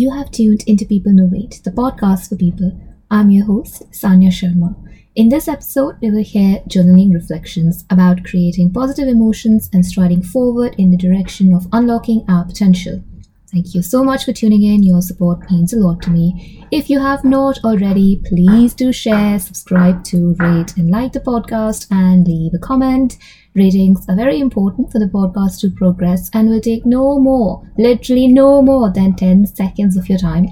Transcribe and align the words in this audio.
You 0.00 0.12
have 0.12 0.30
tuned 0.30 0.62
into 0.68 0.84
Peoplenovate, 0.84 1.60
the 1.64 1.72
podcast 1.72 2.28
for 2.28 2.36
people. 2.36 2.70
I'm 3.10 3.30
your 3.30 3.46
host, 3.46 3.82
Saniya 3.90 4.30
Sharma. 4.30 4.76
In 5.16 5.28
this 5.28 5.48
episode, 5.48 5.96
we 6.00 6.08
will 6.08 6.22
hear 6.22 6.60
journaling 6.68 7.12
reflections 7.12 7.84
about 7.90 8.22
creating 8.22 8.72
positive 8.72 9.08
emotions 9.08 9.68
and 9.72 9.84
striding 9.84 10.22
forward 10.22 10.76
in 10.78 10.92
the 10.92 10.96
direction 10.96 11.52
of 11.52 11.66
unlocking 11.72 12.24
our 12.28 12.44
potential. 12.44 13.02
Thank 13.50 13.74
you 13.74 13.80
so 13.80 14.04
much 14.04 14.26
for 14.26 14.34
tuning 14.34 14.62
in. 14.62 14.82
Your 14.82 15.00
support 15.00 15.50
means 15.50 15.72
a 15.72 15.78
lot 15.78 16.02
to 16.02 16.10
me. 16.10 16.66
If 16.70 16.90
you 16.90 17.00
have 17.00 17.24
not 17.24 17.58
already, 17.64 18.20
please 18.26 18.74
do 18.74 18.92
share, 18.92 19.38
subscribe 19.38 20.04
to, 20.04 20.34
rate, 20.38 20.76
and 20.76 20.90
like 20.90 21.12
the 21.12 21.20
podcast, 21.20 21.86
and 21.90 22.26
leave 22.26 22.52
a 22.52 22.58
comment. 22.58 23.16
Ratings 23.54 24.04
are 24.06 24.16
very 24.16 24.38
important 24.38 24.92
for 24.92 24.98
the 24.98 25.06
podcast 25.06 25.60
to 25.60 25.70
progress 25.70 26.30
and 26.34 26.50
will 26.50 26.60
take 26.60 26.84
no 26.84 27.18
more, 27.18 27.66
literally 27.78 28.28
no 28.28 28.60
more 28.60 28.92
than 28.92 29.16
10 29.16 29.46
seconds 29.46 29.96
of 29.96 30.10
your 30.10 30.18
time. 30.18 30.48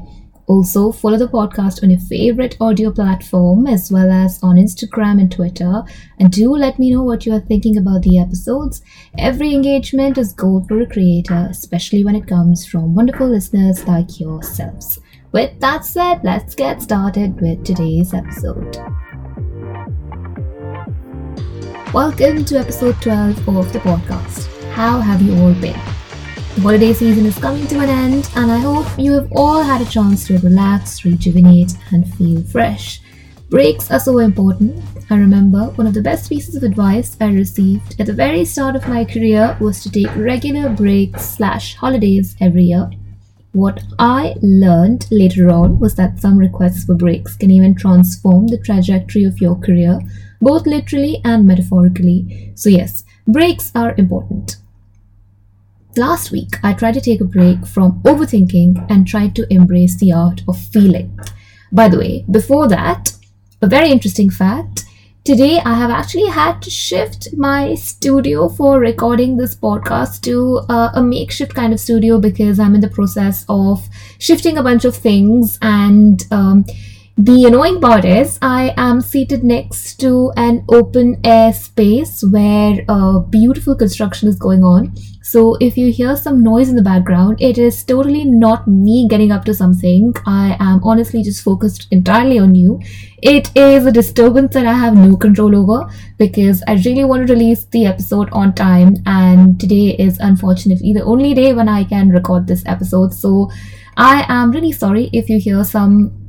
Also, 0.49 0.93
follow 0.93 1.19
the 1.19 1.27
podcast 1.27 1.83
on 1.83 1.91
your 1.91 1.99
favorite 1.99 2.57
audio 2.61 2.93
platform 2.93 3.67
as 3.67 3.91
well 3.91 4.13
as 4.13 4.41
on 4.45 4.55
Instagram 4.55 5.21
and 5.21 5.33
Twitter. 5.33 5.83
And 6.21 6.31
do 6.31 6.53
let 6.53 6.79
me 6.79 6.93
know 6.93 7.03
what 7.03 7.27
you 7.27 7.33
are 7.33 7.41
thinking 7.41 7.77
about 7.77 8.03
the 8.03 8.21
episodes. 8.21 8.81
Every 9.19 9.53
engagement 9.53 10.19
is 10.19 10.33
gold 10.33 10.69
for 10.69 10.81
a 10.81 10.87
creator, 10.87 11.49
especially 11.51 12.05
when 12.05 12.15
it 12.15 12.29
comes 12.29 12.65
from 12.65 12.95
wonderful 12.95 13.29
listeners 13.29 13.89
like 13.89 14.21
yourselves. 14.21 15.01
With 15.33 15.59
that 15.59 15.85
said, 15.85 16.21
let's 16.23 16.55
get 16.55 16.81
started 16.81 17.41
with 17.41 17.65
today's 17.65 18.15
episode. 18.15 18.77
Welcome 21.93 22.45
to 22.45 22.59
episode 22.59 23.03
12 23.03 23.49
of 23.49 23.73
the 23.73 23.81
podcast. 23.81 24.47
How 24.71 25.01
have 25.01 25.21
you 25.23 25.35
all 25.39 25.55
been? 25.55 25.96
Holiday 26.63 26.95
season 26.95 27.27
is 27.27 27.39
coming 27.39 27.67
to 27.69 27.79
an 27.79 27.89
end, 27.89 28.29
and 28.35 28.51
I 28.51 28.59
hope 28.59 28.87
you 28.99 29.13
have 29.13 29.31
all 29.33 29.63
had 29.63 29.83
a 29.83 29.91
chance 29.91 30.27
to 30.27 30.39
relax, 30.39 31.05
rejuvenate, 31.05 31.75
and 31.93 32.13
feel 32.15 32.43
fresh. 32.43 33.01
Breaks 33.51 33.91
are 33.91 34.01
so 34.01 34.19
important. 34.19 34.83
I 35.11 35.17
remember 35.17 35.67
one 35.77 35.87
of 35.87 35.95
the 35.95 36.03
best 36.03 36.29
pieces 36.29 36.57
of 36.57 36.65
advice 36.65 37.17
I 37.21 37.27
received 37.27 38.01
at 38.01 38.07
the 38.07 38.13
very 38.13 38.45
start 38.45 38.75
of 38.75 38.89
my 38.89 39.05
career 39.05 39.57
was 39.61 39.81
to 39.83 39.91
take 39.91 40.15
regular 40.17 40.69
breaks 40.71 41.25
slash 41.25 41.77
holidays 41.77 42.35
every 42.41 42.65
year. 42.65 42.91
What 43.53 43.83
I 43.99 44.35
learned 44.43 45.07
later 45.13 45.51
on 45.51 45.79
was 45.79 45.95
that 45.95 46.19
some 46.19 46.37
requests 46.37 46.85
for 46.85 46.95
breaks 46.95 47.37
can 47.37 47.51
even 47.51 47.77
transform 47.77 48.49
the 48.49 48.59
trajectory 48.59 49.25
of 49.25 49.41
your 49.41 49.55
career, 49.57 50.01
both 50.41 50.67
literally 50.67 51.21
and 51.23 51.47
metaphorically. 51.47 52.53
So, 52.57 52.71
yes, 52.71 53.05
breaks 53.29 53.71
are 53.75 53.95
important. 53.97 54.57
Last 55.97 56.31
week, 56.31 56.57
I 56.63 56.75
tried 56.75 56.93
to 56.95 57.01
take 57.01 57.23
a 57.23 57.25
break 57.25 57.67
from 57.67 58.03
overthinking 58.03 58.87
and 58.91 59.07
tried 59.07 59.35
to 59.37 59.51
embrace 59.51 59.97
the 59.97 60.13
art 60.13 60.43
of 60.47 60.59
feeling. 60.59 61.19
By 61.73 61.89
the 61.89 61.97
way, 61.97 62.27
before 62.31 62.69
that, 62.69 63.13
a 63.63 63.67
very 63.67 63.91
interesting 63.91 64.29
fact 64.29 64.85
today 65.25 65.59
I 65.65 65.73
have 65.75 65.91
actually 65.91 66.29
had 66.29 66.61
to 66.63 66.71
shift 66.71 67.29
my 67.35 67.75
studio 67.75 68.49
for 68.51 68.79
recording 68.79 69.39
this 69.39 69.57
podcast 69.57 70.21
to 70.23 70.61
uh, 70.69 70.91
a 70.95 71.03
makeshift 71.03 71.55
kind 71.55 71.73
of 71.73 71.81
studio 71.81 72.21
because 72.21 72.61
I'm 72.61 72.75
in 72.75 72.83
the 72.83 72.91
process 72.91 73.47
of 73.49 73.89
shifting 74.19 74.59
a 74.59 74.63
bunch 74.63 74.85
of 74.85 74.95
things 74.95 75.59
and 75.63 76.23
um, 76.31 76.67
the 77.19 77.47
annoying 77.47 77.81
part 77.81 78.05
is, 78.05 78.39
I 78.43 78.75
am 78.77 79.01
seated 79.01 79.43
next 79.43 79.99
to 80.01 80.33
an 80.37 80.67
open 80.69 81.19
air 81.25 81.51
space 81.55 82.23
where 82.23 82.85
uh, 82.91 83.21
beautiful 83.21 83.75
construction 83.75 84.29
is 84.29 84.37
going 84.37 84.63
on. 84.63 84.95
So, 85.23 85.57
if 85.57 85.79
you 85.79 85.91
hear 85.91 86.15
some 86.15 86.43
noise 86.43 86.69
in 86.69 86.77
the 86.77 86.83
background, 86.83 87.41
it 87.41 87.57
is 87.57 87.83
totally 87.85 88.27
not 88.27 88.69
me 88.69 89.09
getting 89.09 89.33
up 89.33 89.47
to 89.47 89.55
something. 89.55 90.15
I 90.27 90.59
am 90.61 90.85
honestly 90.85 91.23
just 91.23 91.43
focused 91.43 91.89
entirely 91.91 92.39
on 92.39 92.55
you. 92.55 92.81
It 93.23 93.51
is 93.57 93.87
a 93.87 93.93
disturbance 93.93 94.53
that 94.53 94.67
I 94.67 94.75
have 94.75 94.95
no 94.95 95.17
control 95.17 95.57
over 95.57 95.91
because 96.19 96.63
I 96.69 96.75
really 96.75 97.05
want 97.05 97.27
to 97.27 97.33
release 97.33 97.65
the 97.65 97.87
episode 97.87 98.29
on 98.31 98.55
time, 98.55 98.97
and 99.07 99.59
today 99.59 99.97
is 99.99 100.19
unfortunately 100.19 100.93
the 100.93 101.03
only 101.05 101.33
day 101.33 101.55
when 101.55 101.69
I 101.69 101.85
can 101.85 102.11
record 102.11 102.47
this 102.47 102.63
episode. 102.67 103.15
So, 103.15 103.51
I 103.97 104.27
am 104.29 104.51
really 104.51 104.73
sorry 104.73 105.09
if 105.15 105.31
you 105.31 105.41
hear 105.41 105.65
some 105.65 106.26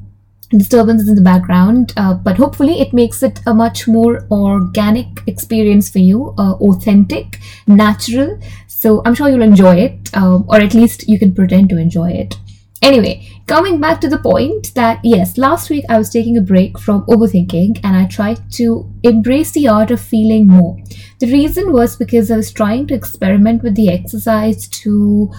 disturbances 0.49 1.09
in 1.09 1.15
the 1.15 1.21
background, 1.21 1.93
uh, 1.97 2.13
but 2.13 2.37
hopefully 2.37 2.79
it 2.79 2.93
makes 2.93 3.21
it 3.23 3.39
a 3.45 3.53
much 3.53 3.87
more 3.87 4.25
organic 4.31 5.07
experience 5.27 5.89
for 5.89 5.99
you, 5.99 6.33
uh, 6.37 6.53
authentic, 6.53 7.39
natural. 7.67 8.39
So 8.67 9.01
I'm 9.05 9.15
sure 9.15 9.29
you'll 9.29 9.41
enjoy 9.41 9.75
it, 9.77 10.15
um, 10.15 10.45
or 10.47 10.57
at 10.57 10.73
least 10.73 11.07
you 11.07 11.19
can 11.19 11.33
pretend 11.33 11.69
to 11.69 11.77
enjoy 11.77 12.11
it. 12.11 12.35
Anyway, 12.81 13.27
coming 13.47 13.81
back 13.81 13.99
to 13.99 14.07
the 14.07 14.19
point 14.19 14.73
that 14.75 14.99
yes, 15.03 15.37
last 15.37 15.69
week 15.69 15.83
I 15.89 15.97
was 15.97 16.11
taking 16.11 16.37
a 16.37 16.41
break 16.41 16.77
from 16.77 17.05
overthinking 17.07 17.79
and 17.83 17.95
I 17.95 18.05
tried 18.05 18.51
to 18.53 18.87
embrace 19.03 19.51
the 19.51 19.67
art 19.67 19.89
of 19.89 19.99
feeling 19.99 20.47
more. 20.47 20.77
The 21.19 21.31
reason 21.31 21.73
was 21.73 21.95
because 21.95 22.29
I 22.29 22.37
was 22.37 22.53
trying 22.53 22.85
to 22.87 22.93
experiment 22.93 23.63
with 23.63 23.75
the 23.75 23.89
exercise 23.89 24.67
to 24.67 25.31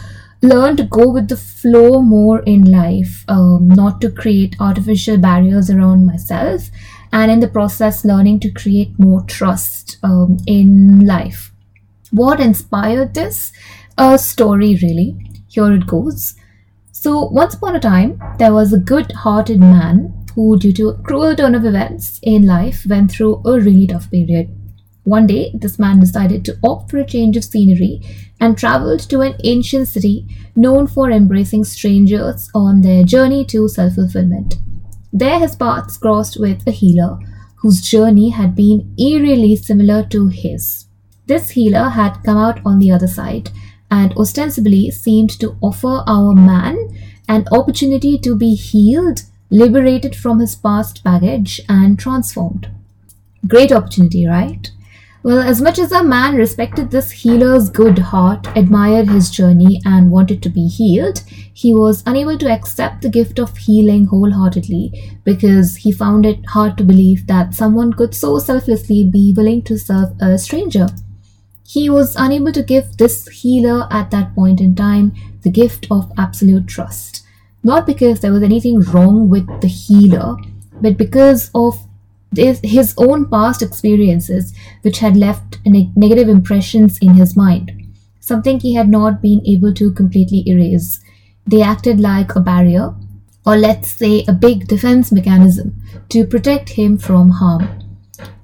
learn 0.43 0.77
to 0.77 0.85
go 0.85 1.11
with 1.11 1.29
the 1.29 1.37
flow 1.37 2.01
more 2.01 2.41
in 2.41 2.71
life, 2.71 3.25
um, 3.29 3.69
not 3.69 4.01
to 4.01 4.11
create 4.11 4.57
artificial 4.61 5.19
barriers 5.19 5.71
around 5.71 6.07
myself, 6.07 6.69
and 7.13 7.31
in 7.31 7.41
the 7.41 7.49
process, 7.49 8.05
learning 8.05 8.41
to 8.41 8.51
create 8.51 8.99
more 8.99 9.23
trust 9.23 9.99
um, 10.03 10.37
in 10.47 11.07
life. 11.07 11.53
What 12.11 12.41
inspired 12.41 13.15
this? 13.15 13.53
A 13.97 14.19
story, 14.19 14.79
really. 14.83 15.17
Here 15.49 15.73
it 15.73 15.87
goes. 15.87 16.35
So, 16.93 17.25
once 17.27 17.55
upon 17.55 17.77
a 17.77 17.81
time, 17.81 18.21
there 18.39 18.53
was 18.53 18.73
a 18.73 18.79
good 18.79 19.13
hearted 19.13 19.61
man 19.61 20.27
who, 20.35 20.59
due 20.59 20.73
to 20.75 20.89
a 20.89 20.99
cruel 21.03 21.35
turn 21.35 21.55
of 21.55 21.65
events 21.65 22.21
in 22.23 22.47
life, 22.47 22.87
went 22.89 23.11
through 23.11 23.43
a 23.45 23.61
really 23.61 23.87
tough 23.87 24.11
period. 24.11 24.55
One 25.05 25.27
day, 25.27 25.53
this 25.55 25.79
man 25.79 26.01
decided 26.01 26.45
to 26.45 26.59
opt 26.63 26.91
for 26.91 26.99
a 26.99 27.07
change 27.07 27.37
of 27.37 27.45
scenery 27.45 28.03
and 28.41 28.57
traveled 28.57 29.01
to 29.01 29.21
an 29.21 29.35
ancient 29.45 29.89
city 29.89 30.27
known 30.55 30.87
for 30.87 31.11
embracing 31.11 31.65
strangers 31.65 32.51
on 32.55 32.81
their 32.83 33.05
journey 33.05 33.45
to 33.47 33.69
self 33.69 33.95
fulfillment. 33.95 34.57
There, 35.13 35.39
his 35.39 35.57
paths 35.57 35.97
crossed 35.97 36.39
with 36.39 36.67
a 36.67 36.71
healer 36.71 37.19
whose 37.57 37.81
journey 37.81 38.31
had 38.31 38.55
been 38.55 38.95
eerily 38.99 39.57
similar 39.57 40.05
to 40.05 40.29
his. 40.29 40.87
This 41.27 41.51
healer 41.51 41.91
had 41.91 42.23
come 42.25 42.39
out 42.39 42.61
on 42.65 42.79
the 42.79 42.91
other 42.91 43.09
side 43.09 43.51
and 43.91 44.13
ostensibly 44.17 44.91
seemed 44.91 45.31
to 45.41 45.57
offer 45.61 46.03
our 46.07 46.35
man 46.35 46.89
an 47.29 47.47
opportunity 47.53 48.19
to 48.19 48.35
be 48.37 48.55
healed, 48.55 49.23
liberated 49.51 50.15
from 50.15 50.41
his 50.41 50.55
past 50.57 51.03
baggage, 51.05 51.61
and 51.69 51.99
transformed. 51.99 52.69
Great 53.47 53.73
opportunity, 53.73 54.27
right? 54.27 54.71
Well, 55.25 55.41
as 55.41 55.61
much 55.61 55.81
as 55.81 55.91
a 55.91 56.05
man 56.05 56.37
respected 56.37 56.91
this 56.91 57.11
healer's 57.11 57.71
good 57.71 57.99
heart, 57.99 58.47
admired 58.57 59.09
his 59.09 59.31
journey, 59.31 59.81
and 59.85 60.13
wanted 60.13 60.43
to 60.45 60.49
be 60.49 60.69
healed, 60.69 61.25
he 61.53 61.75
was 61.75 62.05
unable 62.07 62.39
to 62.39 62.51
accept 62.51 63.03
the 63.03 63.09
gift 63.09 63.41
of 63.41 63.57
healing 63.57 64.07
wholeheartedly 64.07 65.19
because 65.25 65.77
he 65.77 65.91
found 65.91 66.25
it 66.25 66.47
hard 66.47 66.79
to 66.79 66.85
believe 66.85 67.27
that 67.27 67.53
someone 67.53 67.93
could 67.93 68.15
so 68.15 68.39
selflessly 68.39 69.05
be 69.05 69.35
willing 69.37 69.63
to 69.63 69.77
serve 69.77 70.11
a 70.21 70.39
stranger. 70.39 70.87
He 71.67 71.91
was 71.91 72.15
unable 72.15 72.53
to 72.53 72.63
give 72.63 72.97
this 72.97 73.27
healer 73.27 73.89
at 73.91 74.13
that 74.13 74.35
point 74.37 74.61
in 74.61 74.77
time 74.77 75.15
the 75.43 75.51
gift 75.51 75.89
of 75.91 76.13
absolute 76.17 76.69
trust. 76.69 77.27
Not 77.65 77.87
because 77.87 78.21
there 78.21 78.33
was 78.33 78.45
anything 78.45 78.81
wrong 78.83 79.29
with 79.29 79.47
the 79.61 79.69
healer, 79.69 80.37
but 80.81 80.97
because 80.97 81.51
of 81.57 81.88
his 82.35 82.95
own 82.99 83.29
past 83.29 83.63
experiences, 83.63 84.55
which 84.83 84.99
had 84.99 85.17
left 85.17 85.59
negative 85.65 86.29
impressions 86.29 86.99
in 86.99 87.15
his 87.15 87.37
mind, 87.37 87.73
something 88.21 88.61
he 88.61 88.75
had 88.75 88.89
not 88.89 89.23
been 89.23 89.41
able 89.47 89.73
to 89.75 89.93
completely 89.93 90.45
erase. 90.47 91.01
They 91.47 91.63
acted 91.63 91.99
like 91.99 92.35
a 92.35 92.41
barrier, 92.41 92.95
or 93.47 93.57
let's 93.57 93.91
say 93.91 94.25
a 94.29 94.33
big 94.33 94.69
defense 94.69 95.11
mechanism, 95.11 95.81
to 96.11 96.27
protect 96.27 96.69
him 96.71 96.99
from 96.99 97.31
harm. 97.31 97.83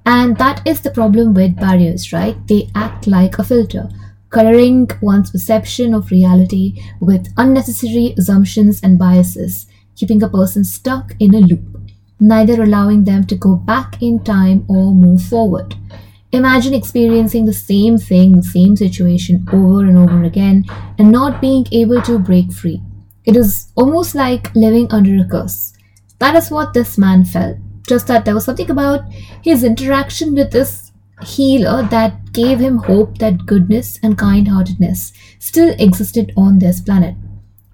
And 0.06 0.36
that 0.38 0.66
is 0.66 0.80
the 0.80 0.90
problem 0.90 1.34
with 1.34 1.56
barriers, 1.56 2.12
right? 2.12 2.36
They 2.46 2.70
act 2.74 3.06
like 3.06 3.38
a 3.38 3.44
filter, 3.44 3.88
coloring 4.30 4.90
one's 5.02 5.30
perception 5.30 5.94
of 5.94 6.10
reality 6.10 6.82
with 7.00 7.32
unnecessary 7.36 8.14
assumptions 8.18 8.80
and 8.82 8.98
biases, 8.98 9.66
keeping 9.94 10.22
a 10.22 10.28
person 10.28 10.64
stuck 10.64 11.14
in 11.20 11.34
a 11.34 11.40
loop 11.40 11.73
neither 12.28 12.62
allowing 12.62 13.04
them 13.04 13.26
to 13.26 13.36
go 13.36 13.56
back 13.56 14.02
in 14.02 14.22
time 14.24 14.64
or 14.68 14.94
move 14.94 15.22
forward. 15.22 15.74
Imagine 16.32 16.74
experiencing 16.74 17.44
the 17.44 17.52
same 17.52 17.96
thing, 17.96 18.36
the 18.36 18.42
same 18.42 18.76
situation 18.76 19.46
over 19.52 19.84
and 19.84 19.96
over 19.96 20.24
again 20.24 20.64
and 20.98 21.12
not 21.12 21.40
being 21.40 21.64
able 21.70 22.02
to 22.02 22.18
break 22.18 22.52
free. 22.52 22.82
It 23.24 23.36
is 23.36 23.70
almost 23.76 24.14
like 24.14 24.54
living 24.54 24.88
under 24.90 25.22
a 25.22 25.28
curse. 25.28 25.72
That 26.18 26.34
is 26.34 26.50
what 26.50 26.74
this 26.74 26.98
man 26.98 27.24
felt. 27.24 27.58
Just 27.86 28.06
that 28.08 28.24
there 28.24 28.34
was 28.34 28.44
something 28.44 28.70
about 28.70 29.02
his 29.42 29.62
interaction 29.62 30.34
with 30.34 30.50
this 30.50 30.90
healer 31.22 31.82
that 31.84 32.32
gave 32.32 32.58
him 32.58 32.78
hope 32.78 33.18
that 33.18 33.46
goodness 33.46 33.98
and 34.02 34.18
kind 34.18 34.48
heartedness 34.48 35.12
still 35.38 35.74
existed 35.78 36.32
on 36.36 36.58
this 36.58 36.80
planet. 36.80 37.14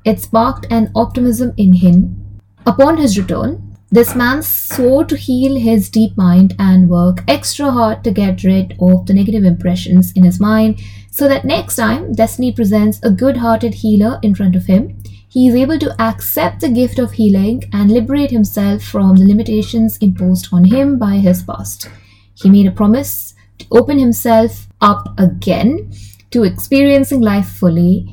It 0.04 0.20
sparked 0.20 0.66
an 0.70 0.90
optimism 0.94 1.54
in 1.56 1.74
him. 1.74 2.40
Upon 2.66 2.98
his 2.98 3.18
return, 3.18 3.69
this 3.92 4.14
man 4.14 4.40
swore 4.40 5.04
to 5.04 5.16
heal 5.16 5.56
his 5.56 5.90
deep 5.90 6.16
mind 6.16 6.54
and 6.60 6.88
work 6.88 7.24
extra 7.26 7.70
hard 7.72 8.04
to 8.04 8.12
get 8.12 8.44
rid 8.44 8.76
of 8.80 9.04
the 9.06 9.14
negative 9.14 9.44
impressions 9.44 10.12
in 10.12 10.22
his 10.22 10.38
mind 10.38 10.80
so 11.10 11.26
that 11.26 11.44
next 11.44 11.74
time 11.74 12.12
destiny 12.12 12.52
presents 12.52 13.00
a 13.02 13.10
good 13.10 13.36
hearted 13.36 13.74
healer 13.74 14.20
in 14.22 14.32
front 14.32 14.54
of 14.54 14.66
him, 14.66 15.02
he 15.28 15.48
is 15.48 15.56
able 15.56 15.78
to 15.78 16.00
accept 16.00 16.60
the 16.60 16.68
gift 16.68 17.00
of 17.00 17.12
healing 17.12 17.64
and 17.72 17.90
liberate 17.90 18.30
himself 18.30 18.82
from 18.82 19.16
the 19.16 19.24
limitations 19.24 19.96
imposed 19.98 20.48
on 20.52 20.64
him 20.64 20.96
by 20.98 21.16
his 21.16 21.42
past. 21.42 21.88
He 22.34 22.48
made 22.48 22.66
a 22.66 22.72
promise 22.72 23.34
to 23.58 23.66
open 23.72 23.98
himself 23.98 24.68
up 24.80 25.18
again 25.18 25.92
to 26.30 26.44
experiencing 26.44 27.20
life 27.20 27.48
fully. 27.48 28.08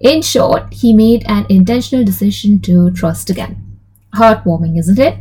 In 0.00 0.22
short, 0.22 0.72
he 0.72 0.94
made 0.94 1.24
an 1.28 1.44
intentional 1.48 2.04
decision 2.04 2.60
to 2.60 2.92
trust 2.92 3.30
again. 3.30 3.67
Heartwarming, 4.18 4.78
isn't 4.78 4.98
it? 4.98 5.16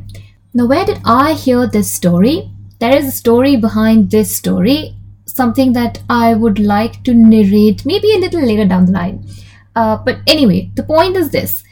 Now, 0.53 0.65
where 0.65 0.85
did 0.85 0.99
I 1.05 1.33
hear 1.33 1.67
this 1.67 1.91
story? 1.91 2.51
There 2.79 2.95
is 2.95 3.07
a 3.07 3.11
story 3.11 3.55
behind 3.55 4.11
this 4.11 4.35
story, 4.35 4.95
something 5.25 5.73
that 5.73 5.99
I 6.09 6.33
would 6.33 6.59
like 6.59 7.03
to 7.03 7.13
narrate 7.13 7.85
maybe 7.85 8.11
a 8.13 8.19
little 8.19 8.41
later 8.41 8.65
down 8.65 8.85
the 8.85 8.91
line. 8.91 9.25
Uh, 9.75 9.97
but 9.97 10.19
anyway, 10.25 10.71
the 10.75 10.83
point 10.83 11.15
is 11.15 11.29
this 11.31 11.63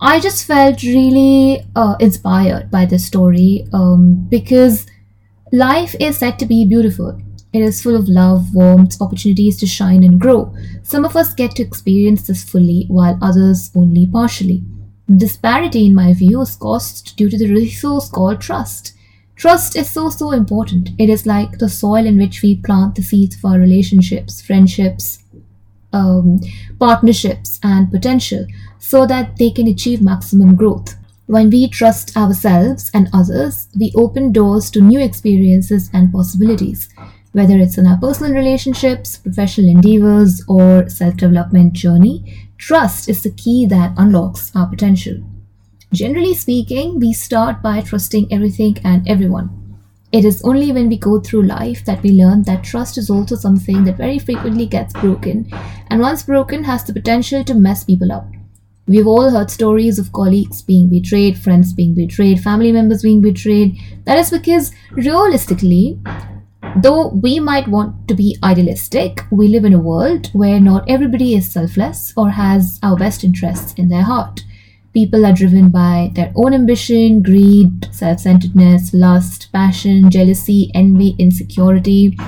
I 0.00 0.20
just 0.20 0.46
felt 0.46 0.82
really 0.82 1.64
uh, 1.74 1.96
inspired 2.00 2.70
by 2.70 2.84
this 2.84 3.06
story 3.06 3.66
um, 3.72 4.26
because 4.28 4.86
life 5.52 5.94
is 5.98 6.18
said 6.18 6.38
to 6.40 6.46
be 6.46 6.66
beautiful. 6.66 7.18
It 7.54 7.62
is 7.62 7.80
full 7.80 7.96
of 7.96 8.08
love, 8.08 8.54
warmth, 8.54 9.00
opportunities 9.00 9.58
to 9.60 9.66
shine 9.66 10.02
and 10.02 10.20
grow. 10.20 10.52
Some 10.82 11.04
of 11.04 11.16
us 11.16 11.32
get 11.32 11.52
to 11.56 11.62
experience 11.62 12.26
this 12.26 12.42
fully, 12.42 12.86
while 12.88 13.18
others 13.22 13.70
only 13.76 14.06
partially. 14.06 14.64
Disparity, 15.08 15.86
in 15.86 15.94
my 15.94 16.12
view, 16.14 16.40
is 16.40 16.56
caused 16.56 17.16
due 17.16 17.28
to 17.28 17.36
the 17.36 17.52
resource 17.52 18.08
called 18.08 18.40
trust. 18.40 18.94
Trust 19.36 19.76
is 19.76 19.90
so, 19.90 20.08
so 20.08 20.30
important. 20.32 20.90
It 20.98 21.10
is 21.10 21.26
like 21.26 21.58
the 21.58 21.68
soil 21.68 22.06
in 22.06 22.16
which 22.16 22.42
we 22.42 22.56
plant 22.56 22.94
the 22.94 23.02
seeds 23.02 23.36
of 23.36 23.44
our 23.44 23.58
relationships, 23.58 24.40
friendships, 24.40 25.18
um, 25.92 26.40
partnerships, 26.78 27.60
and 27.62 27.90
potential 27.90 28.46
so 28.78 29.06
that 29.06 29.36
they 29.38 29.50
can 29.50 29.66
achieve 29.66 30.00
maximum 30.02 30.54
growth. 30.56 30.96
When 31.26 31.50
we 31.50 31.68
trust 31.68 32.16
ourselves 32.16 32.90
and 32.94 33.08
others, 33.12 33.68
we 33.78 33.92
open 33.96 34.32
doors 34.32 34.70
to 34.72 34.80
new 34.80 35.00
experiences 35.00 35.90
and 35.92 36.12
possibilities, 36.12 36.88
whether 37.34 37.58
it's 37.58 37.76
in 37.76 37.86
our 37.86 37.98
personal 37.98 38.32
relationships, 38.32 39.16
professional 39.18 39.68
endeavors, 39.68 40.42
or 40.48 40.88
self 40.88 41.16
development 41.16 41.72
journey. 41.72 42.48
Trust 42.58 43.08
is 43.08 43.22
the 43.22 43.32
key 43.32 43.66
that 43.66 43.92
unlocks 43.98 44.54
our 44.54 44.68
potential. 44.68 45.16
Generally 45.92 46.34
speaking, 46.34 47.00
we 47.00 47.12
start 47.12 47.60
by 47.60 47.80
trusting 47.80 48.32
everything 48.32 48.78
and 48.84 49.06
everyone. 49.08 49.50
It 50.12 50.24
is 50.24 50.42
only 50.44 50.70
when 50.70 50.88
we 50.88 50.96
go 50.96 51.18
through 51.20 51.42
life 51.42 51.84
that 51.86 52.02
we 52.04 52.12
learn 52.12 52.44
that 52.44 52.62
trust 52.62 52.96
is 52.98 53.10
also 53.10 53.34
something 53.34 53.82
that 53.82 53.96
very 53.96 54.20
frequently 54.20 54.66
gets 54.66 54.92
broken, 54.92 55.50
and 55.90 56.00
once 56.00 56.22
broken, 56.22 56.62
has 56.62 56.84
the 56.84 56.92
potential 56.92 57.42
to 57.42 57.54
mess 57.54 57.82
people 57.82 58.12
up. 58.12 58.28
We've 58.86 59.08
all 59.08 59.30
heard 59.30 59.50
stories 59.50 59.98
of 59.98 60.12
colleagues 60.12 60.62
being 60.62 60.88
betrayed, 60.88 61.36
friends 61.36 61.72
being 61.72 61.96
betrayed, 61.96 62.40
family 62.40 62.70
members 62.70 63.02
being 63.02 63.22
betrayed. 63.22 63.76
That 64.04 64.18
is 64.18 64.30
because, 64.30 64.70
realistically, 64.92 65.98
Though 66.76 67.08
we 67.08 67.38
might 67.38 67.68
want 67.68 68.08
to 68.08 68.14
be 68.14 68.36
idealistic, 68.42 69.24
we 69.30 69.46
live 69.46 69.64
in 69.64 69.74
a 69.74 69.78
world 69.78 70.28
where 70.32 70.58
not 70.58 70.84
everybody 70.90 71.34
is 71.34 71.50
selfless 71.50 72.12
or 72.16 72.30
has 72.30 72.80
our 72.82 72.96
best 72.96 73.22
interests 73.22 73.74
in 73.74 73.88
their 73.88 74.02
heart. 74.02 74.42
People 74.92 75.24
are 75.24 75.32
driven 75.32 75.70
by 75.70 76.10
their 76.14 76.32
own 76.34 76.52
ambition, 76.52 77.22
greed, 77.22 77.88
self 77.92 78.20
centeredness, 78.20 78.92
lust, 78.92 79.52
passion, 79.52 80.10
jealousy, 80.10 80.72
envy, 80.74 81.14
insecurity. 81.16 82.18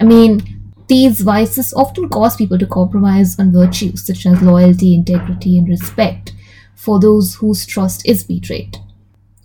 I 0.00 0.04
mean, 0.04 0.42
these 0.86 1.20
vices 1.20 1.74
often 1.74 2.08
cause 2.08 2.36
people 2.36 2.58
to 2.58 2.66
compromise 2.66 3.38
on 3.38 3.52
virtues 3.52 4.06
such 4.06 4.26
as 4.26 4.40
loyalty, 4.42 4.94
integrity, 4.94 5.58
and 5.58 5.68
respect 5.68 6.34
for 6.76 7.00
those 7.00 7.34
whose 7.36 7.66
trust 7.66 8.06
is 8.06 8.22
betrayed. 8.22 8.78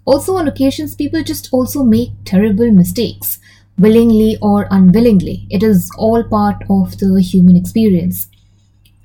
Also, 0.06 0.36
on 0.36 0.48
occasions, 0.48 0.94
people 0.94 1.24
just 1.24 1.50
also 1.52 1.84
make 1.84 2.12
terrible 2.24 2.70
mistakes 2.72 3.40
willingly 3.78 4.38
or 4.42 4.68
unwillingly. 4.72 5.48
It 5.50 5.64
is 5.64 5.92
all 5.98 6.24
part 6.24 6.64
of 6.70 6.98
the 7.00 7.22
human 7.22 7.56
experience. 7.56 8.28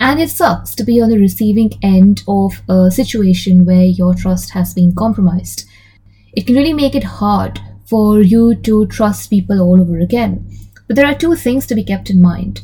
And 0.01 0.21
it 0.21 0.31
sucks 0.31 0.75
to 0.77 0.85
be 0.85 1.01
on 1.01 1.11
the 1.11 1.19
receiving 1.19 1.73
end 1.83 2.23
of 2.29 2.63
a 2.69 2.91
situation 2.91 3.65
where 3.65 3.85
your 3.85 4.15
trust 4.15 4.51
has 4.51 4.75
been 4.75 4.95
compromised. 4.95 5.65
It 6.33 6.47
can 6.47 6.55
really 6.55 6.73
make 6.73 6.95
it 6.95 7.05
hard 7.05 7.61
for 7.87 8.21
you 8.21 8.55
to 8.55 8.87
trust 8.87 9.31
people 9.31 9.61
all 9.61 9.81
over 9.81 9.99
again. 9.99 10.49
But 10.87 10.97
there 10.97 11.07
are 11.07 11.15
two 11.15 11.35
things 11.35 11.67
to 11.67 11.75
be 11.75 11.83
kept 11.83 12.11
in 12.11 12.23
mind. 12.23 12.63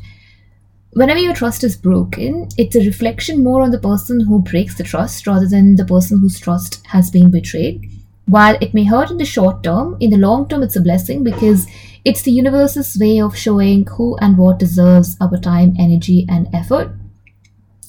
Whenever 0.93 1.19
your 1.19 1.35
trust 1.35 1.65
is 1.65 1.77
broken, 1.77 2.49
it's 2.57 2.77
a 2.77 2.87
reflection 2.87 3.43
more 3.43 3.63
on 3.63 3.73
the 3.73 3.81
person 3.81 4.21
who 4.21 4.41
breaks 4.41 4.77
the 4.77 4.85
trust 4.85 5.27
rather 5.27 5.49
than 5.49 5.75
the 5.75 5.85
person 5.85 6.21
whose 6.21 6.39
trust 6.39 6.87
has 6.87 7.11
been 7.11 7.33
betrayed. 7.33 7.91
While 8.27 8.57
it 8.61 8.75
may 8.75 8.85
hurt 8.85 9.11
in 9.11 9.19
the 9.19 9.25
short 9.25 9.65
term, 9.65 9.97
in 9.99 10.11
the 10.11 10.17
long 10.17 10.49
term, 10.49 10.63
it's 10.63 10.77
a 10.77 10.81
blessing 10.81 11.25
because 11.25 11.67
it's 12.05 12.23
the 12.23 12.31
universe's 12.33 12.97
way 12.99 13.21
of 13.21 13.37
showing 13.37 13.87
who 13.87 14.17
and 14.17 14.37
what 14.37 14.59
deserves 14.59 15.17
our 15.21 15.39
time, 15.39 15.75
energy, 15.79 16.27
and 16.29 16.49
effort. 16.53 16.91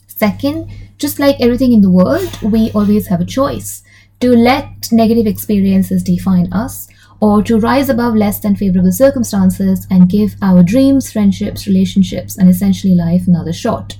Second, 0.07 0.69
just 0.97 1.19
like 1.19 1.35
everything 1.41 1.73
in 1.73 1.81
the 1.81 1.89
world, 1.89 2.41
we 2.41 2.71
always 2.71 3.07
have 3.07 3.19
a 3.19 3.25
choice 3.25 3.83
to 4.21 4.31
let 4.31 4.89
negative 4.91 5.27
experiences 5.27 6.01
define 6.01 6.51
us 6.53 6.87
or 7.19 7.43
to 7.43 7.59
rise 7.59 7.89
above 7.89 8.15
less 8.15 8.39
than 8.39 8.55
favorable 8.55 8.91
circumstances 8.91 9.85
and 9.89 10.09
give 10.09 10.35
our 10.41 10.63
dreams, 10.63 11.11
friendships, 11.11 11.67
relationships, 11.67 12.37
and 12.37 12.49
essentially 12.49 12.95
life 12.95 13.27
another 13.27 13.51
shot. 13.53 13.97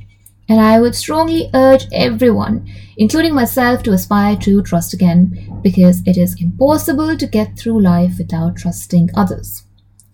And 0.47 0.61
I 0.61 0.79
would 0.79 0.95
strongly 0.95 1.49
urge 1.53 1.87
everyone, 1.91 2.69
including 2.97 3.33
myself, 3.33 3.83
to 3.83 3.91
aspire 3.91 4.37
to 4.37 4.61
trust 4.61 4.93
again 4.93 5.59
because 5.61 6.01
it 6.05 6.17
is 6.17 6.41
impossible 6.41 7.17
to 7.17 7.27
get 7.27 7.57
through 7.57 7.81
life 7.81 8.17
without 8.17 8.55
trusting 8.55 9.09
others. 9.15 9.63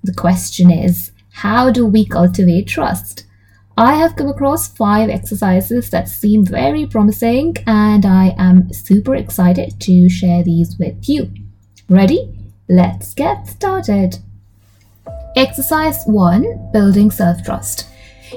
The 0.04 0.14
question 0.14 0.72
is, 0.72 1.12
how 1.32 1.72
do 1.72 1.86
we 1.86 2.06
cultivate 2.06 2.68
trust? 2.68 3.26
I 3.78 3.96
have 3.96 4.16
come 4.16 4.28
across 4.28 4.68
five 4.68 5.10
exercises 5.10 5.90
that 5.92 6.10
seem 6.10 6.46
very 6.46 6.86
promising, 6.86 7.56
and 7.66 8.06
I 8.06 8.36
am 8.38 8.72
super 8.74 9.16
excited 9.16 9.80
to 9.80 10.10
share 10.10 10.44
these 10.44 10.78
with 10.78 11.08
you. 11.08 11.32
Ready? 11.88 12.38
Let's 12.68 13.14
get 13.14 13.48
started. 13.48 14.18
Exercise 15.36 16.04
1 16.06 16.72
Building 16.74 17.12
Self 17.12 17.44
Trust. 17.44 17.88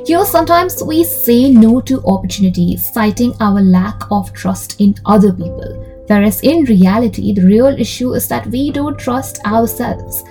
Here, 0.06 0.24
sometimes 0.24 0.82
we 0.82 1.02
say 1.04 1.50
no 1.50 1.80
to 1.82 2.02
opportunities, 2.04 2.92
citing 2.92 3.34
our 3.40 3.60
lack 3.60 4.02
of 4.10 4.32
trust 4.32 4.80
in 4.80 4.94
other 5.06 5.32
people. 5.32 6.04
Whereas 6.08 6.40
in 6.42 6.64
reality, 6.64 7.32
the 7.32 7.46
real 7.46 7.68
issue 7.78 8.12
is 8.12 8.28
that 8.28 8.46
we 8.48 8.70
don't 8.70 8.98
trust 8.98 9.38
ourselves. 9.46 10.24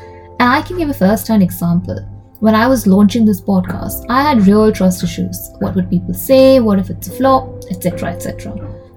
And 0.43 0.51
I 0.51 0.61
can 0.61 0.77
give 0.77 0.89
a 0.89 0.93
first 0.93 1.29
hand 1.29 1.41
example. 1.41 1.95
When 2.41 2.53
I 2.53 2.67
was 2.67 2.85
launching 2.85 3.23
this 3.23 3.39
podcast, 3.39 4.05
I 4.09 4.23
had 4.23 4.45
real 4.45 4.73
trust 4.73 5.01
issues. 5.01 5.51
What 5.59 5.73
would 5.73 5.89
people 5.89 6.13
say? 6.13 6.59
What 6.59 6.79
if 6.79 6.89
it's 6.89 7.07
a 7.07 7.11
flop? 7.11 7.63
Etc. 7.71 8.09
etc. 8.09 8.51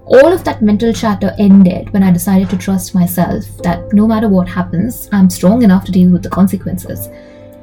All 0.07 0.33
of 0.33 0.43
that 0.43 0.61
mental 0.61 0.91
chatter 0.91 1.33
ended 1.39 1.93
when 1.93 2.03
I 2.03 2.11
decided 2.11 2.49
to 2.49 2.57
trust 2.57 2.93
myself 2.93 3.45
that 3.63 3.93
no 3.93 4.05
matter 4.05 4.27
what 4.27 4.49
happens, 4.49 5.07
I'm 5.13 5.29
strong 5.29 5.61
enough 5.61 5.85
to 5.85 5.91
deal 5.93 6.11
with 6.11 6.21
the 6.21 6.29
consequences. 6.29 7.07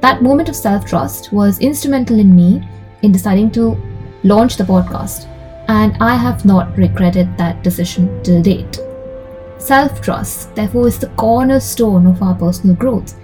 That 0.00 0.22
moment 0.22 0.48
of 0.48 0.56
self 0.56 0.86
trust 0.86 1.30
was 1.30 1.58
instrumental 1.58 2.18
in 2.18 2.34
me 2.34 2.66
in 3.02 3.12
deciding 3.12 3.50
to 3.50 3.76
launch 4.22 4.56
the 4.56 4.64
podcast, 4.64 5.26
and 5.68 5.94
I 6.00 6.14
have 6.14 6.46
not 6.46 6.74
regretted 6.78 7.36
that 7.36 7.62
decision 7.62 8.22
till 8.22 8.40
date. 8.40 8.78
Self 9.58 10.00
trust, 10.00 10.54
therefore, 10.54 10.88
is 10.88 10.98
the 10.98 11.12
cornerstone 11.18 12.06
of 12.06 12.22
our 12.22 12.34
personal 12.34 12.76
growth. 12.76 13.14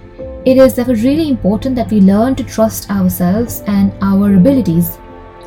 It 0.43 0.57
is 0.57 0.73
therefore 0.73 0.95
really 0.95 1.29
important 1.29 1.75
that 1.75 1.91
we 1.91 2.01
learn 2.01 2.33
to 2.35 2.43
trust 2.43 2.89
ourselves 2.89 3.61
and 3.67 3.93
our 4.01 4.33
abilities. 4.33 4.97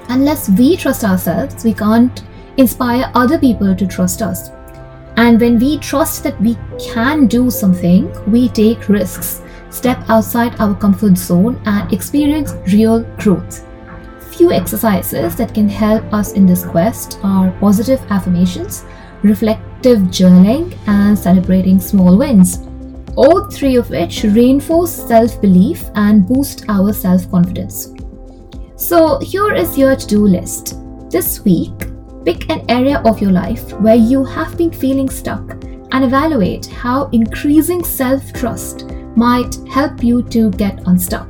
Unless 0.08 0.50
we 0.50 0.76
trust 0.76 1.02
ourselves, 1.02 1.64
we 1.64 1.74
can't 1.74 2.22
inspire 2.58 3.10
other 3.14 3.36
people 3.36 3.74
to 3.74 3.86
trust 3.88 4.22
us. 4.22 4.50
And 5.16 5.40
when 5.40 5.58
we 5.58 5.78
trust 5.78 6.22
that 6.22 6.40
we 6.40 6.56
can 6.78 7.26
do 7.26 7.50
something, 7.50 8.12
we 8.30 8.48
take 8.48 8.88
risks, 8.88 9.42
step 9.70 9.98
outside 10.08 10.60
our 10.60 10.76
comfort 10.76 11.18
zone, 11.18 11.60
and 11.64 11.92
experience 11.92 12.52
real 12.72 13.02
growth. 13.18 13.66
Few 14.36 14.52
exercises 14.52 15.34
that 15.34 15.54
can 15.54 15.68
help 15.68 16.04
us 16.12 16.32
in 16.34 16.46
this 16.46 16.64
quest 16.64 17.18
are 17.24 17.50
positive 17.58 18.00
affirmations, 18.10 18.84
reflective 19.22 19.98
journaling, 20.14 20.76
and 20.86 21.18
celebrating 21.18 21.80
small 21.80 22.16
wins 22.16 22.60
all 23.16 23.48
three 23.50 23.76
of 23.76 23.90
which 23.90 24.24
reinforce 24.24 24.92
self 24.92 25.40
belief 25.40 25.84
and 25.94 26.26
boost 26.26 26.64
our 26.68 26.92
self 26.92 27.30
confidence. 27.30 27.94
So, 28.76 29.18
here 29.20 29.54
is 29.54 29.78
your 29.78 29.96
to 29.96 30.06
do 30.06 30.26
list. 30.26 30.76
This 31.10 31.44
week, 31.44 31.72
Pick 32.24 32.48
an 32.48 32.64
area 32.70 33.02
of 33.04 33.20
your 33.20 33.32
life 33.32 33.70
where 33.80 33.94
you 33.94 34.24
have 34.24 34.56
been 34.56 34.70
feeling 34.70 35.10
stuck 35.10 35.62
and 35.92 36.04
evaluate 36.04 36.64
how 36.64 37.10
increasing 37.12 37.84
self 37.84 38.32
trust 38.32 38.86
might 39.14 39.54
help 39.68 40.02
you 40.02 40.22
to 40.30 40.50
get 40.52 40.86
unstuck. 40.86 41.28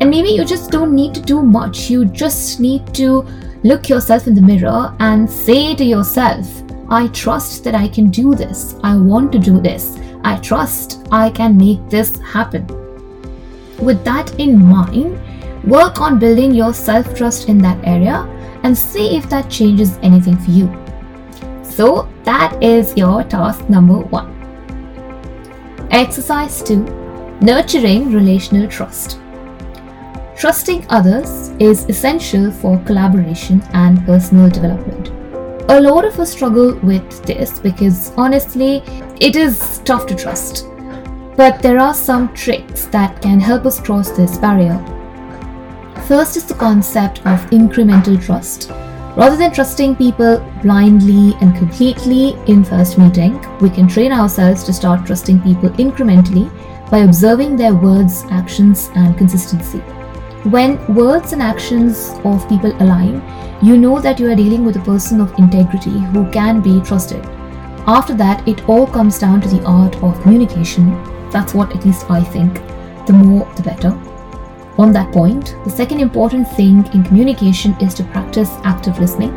And 0.00 0.08
maybe 0.10 0.28
you 0.28 0.44
just 0.44 0.70
don't 0.70 0.94
need 0.94 1.12
to 1.16 1.20
do 1.20 1.42
much, 1.42 1.90
you 1.90 2.04
just 2.04 2.60
need 2.60 2.94
to 2.94 3.26
look 3.64 3.88
yourself 3.88 4.28
in 4.28 4.34
the 4.36 4.40
mirror 4.40 4.94
and 5.00 5.28
say 5.28 5.74
to 5.74 5.84
yourself, 5.84 6.46
I 6.88 7.08
trust 7.08 7.64
that 7.64 7.74
I 7.74 7.88
can 7.88 8.08
do 8.08 8.32
this, 8.32 8.76
I 8.84 8.96
want 8.96 9.32
to 9.32 9.40
do 9.40 9.60
this, 9.60 9.98
I 10.24 10.36
trust 10.38 11.06
I 11.10 11.30
can 11.30 11.56
make 11.56 11.88
this 11.88 12.18
happen. 12.18 12.66
With 13.78 14.04
that 14.04 14.38
in 14.38 14.64
mind, 14.64 15.18
work 15.64 16.00
on 16.00 16.18
building 16.18 16.54
your 16.54 16.72
self 16.72 17.14
trust 17.14 17.48
in 17.48 17.58
that 17.58 17.78
area 17.84 18.28
and 18.62 18.76
see 18.76 19.16
if 19.16 19.28
that 19.30 19.50
changes 19.50 19.98
anything 20.02 20.36
for 20.36 20.50
you. 20.50 20.70
So, 21.62 22.08
that 22.24 22.62
is 22.62 22.96
your 22.96 23.24
task 23.24 23.68
number 23.68 23.98
one. 23.98 24.30
Exercise 25.90 26.62
2 26.62 26.84
Nurturing 27.40 28.12
relational 28.12 28.68
trust. 28.68 29.18
Trusting 30.36 30.86
others 30.90 31.48
is 31.58 31.84
essential 31.88 32.50
for 32.50 32.78
collaboration 32.84 33.62
and 33.72 34.04
personal 34.06 34.48
development. 34.48 35.21
A 35.68 35.80
lot 35.80 36.04
of 36.04 36.18
us 36.18 36.32
struggle 36.32 36.74
with 36.80 37.24
this 37.24 37.60
because 37.60 38.12
honestly, 38.16 38.82
it 39.20 39.36
is 39.36 39.80
tough 39.84 40.06
to 40.06 40.14
trust. 40.14 40.66
But 41.36 41.62
there 41.62 41.78
are 41.78 41.94
some 41.94 42.34
tricks 42.34 42.86
that 42.86 43.22
can 43.22 43.38
help 43.38 43.64
us 43.64 43.80
cross 43.80 44.10
this 44.10 44.38
barrier. 44.38 44.76
First 46.08 46.36
is 46.36 46.44
the 46.44 46.54
concept 46.54 47.20
of 47.20 47.48
incremental 47.50 48.20
trust. 48.22 48.70
Rather 49.16 49.36
than 49.36 49.52
trusting 49.52 49.94
people 49.96 50.44
blindly 50.62 51.34
and 51.40 51.56
completely 51.56 52.36
in 52.48 52.64
first 52.64 52.98
meeting, 52.98 53.40
we 53.60 53.70
can 53.70 53.86
train 53.86 54.10
ourselves 54.10 54.64
to 54.64 54.72
start 54.72 55.06
trusting 55.06 55.40
people 55.42 55.70
incrementally 55.70 56.50
by 56.90 56.98
observing 56.98 57.56
their 57.56 57.74
words, 57.74 58.24
actions, 58.30 58.90
and 58.96 59.16
consistency. 59.16 59.80
When 60.44 60.84
words 60.92 61.32
and 61.32 61.40
actions 61.40 62.10
of 62.24 62.48
people 62.48 62.72
align, 62.82 63.22
you 63.62 63.78
know 63.78 64.00
that 64.00 64.18
you 64.18 64.28
are 64.28 64.34
dealing 64.34 64.64
with 64.64 64.76
a 64.76 64.80
person 64.80 65.20
of 65.20 65.32
integrity 65.38 65.96
who 66.12 66.28
can 66.32 66.60
be 66.60 66.80
trusted. 66.80 67.24
After 67.86 68.12
that, 68.14 68.46
it 68.48 68.68
all 68.68 68.88
comes 68.88 69.20
down 69.20 69.40
to 69.42 69.48
the 69.48 69.62
art 69.64 69.94
of 70.02 70.20
communication. 70.22 70.90
That's 71.30 71.54
what 71.54 71.74
at 71.76 71.86
least 71.86 72.10
I 72.10 72.24
think. 72.24 72.54
The 73.06 73.12
more, 73.12 73.48
the 73.54 73.62
better. 73.62 73.90
On 74.78 74.92
that 74.92 75.12
point, 75.12 75.54
the 75.62 75.70
second 75.70 76.00
important 76.00 76.48
thing 76.56 76.86
in 76.92 77.04
communication 77.04 77.76
is 77.80 77.94
to 77.94 78.04
practice 78.04 78.50
active 78.64 78.98
listening. 78.98 79.32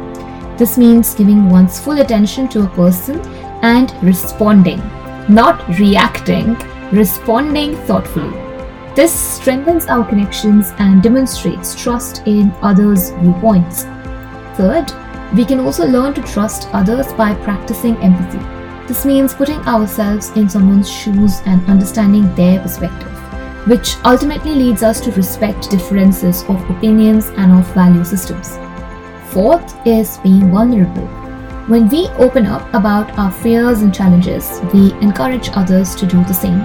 This 0.57 0.75
means 0.75 1.13
giving 1.13 1.51
one's 1.51 1.79
full 1.79 2.01
attention 2.01 2.47
to 2.49 2.63
a 2.63 2.69
person 2.69 3.19
and 3.61 3.93
responding, 4.01 4.79
not 5.29 5.67
reacting, 5.77 6.57
responding 6.91 7.75
thoughtfully. 7.85 8.54
This 8.95 9.13
strengthens 9.13 9.87
our 9.87 10.07
connections 10.07 10.73
and 10.79 11.03
demonstrates 11.03 11.75
trust 11.75 12.23
in 12.25 12.53
others' 12.61 13.11
viewpoints. 13.11 13.83
Third, 14.55 14.91
we 15.35 15.43
can 15.43 15.59
also 15.59 15.85
learn 15.85 16.13
to 16.13 16.21
trust 16.21 16.69
others 16.73 17.11
by 17.13 17.33
practicing 17.33 17.97
empathy. 17.97 18.39
This 18.87 19.05
means 19.05 19.33
putting 19.33 19.59
ourselves 19.67 20.29
in 20.37 20.47
someone's 20.47 20.89
shoes 20.89 21.41
and 21.45 21.67
understanding 21.67 22.33
their 22.35 22.61
perspective 22.61 23.11
which 23.65 23.97
ultimately 24.05 24.53
leads 24.53 24.83
us 24.83 25.01
to 25.01 25.11
respect 25.13 25.71
differences 25.71 26.43
of 26.43 26.69
opinions 26.69 27.29
and 27.37 27.51
of 27.51 27.73
value 27.73 28.03
systems. 28.03 28.57
Fourth 29.31 29.75
is 29.87 30.19
being 30.19 30.51
vulnerable. 30.51 31.24
When 31.67 31.89
we 31.89 32.07
open 32.19 32.45
up 32.45 32.71
about 32.75 33.17
our 33.17 33.31
fears 33.31 33.81
and 33.81 33.91
challenges, 33.91 34.61
we 34.71 34.93
encourage 35.01 35.49
others 35.53 35.95
to 35.95 36.05
do 36.05 36.23
the 36.25 36.33
same, 36.33 36.59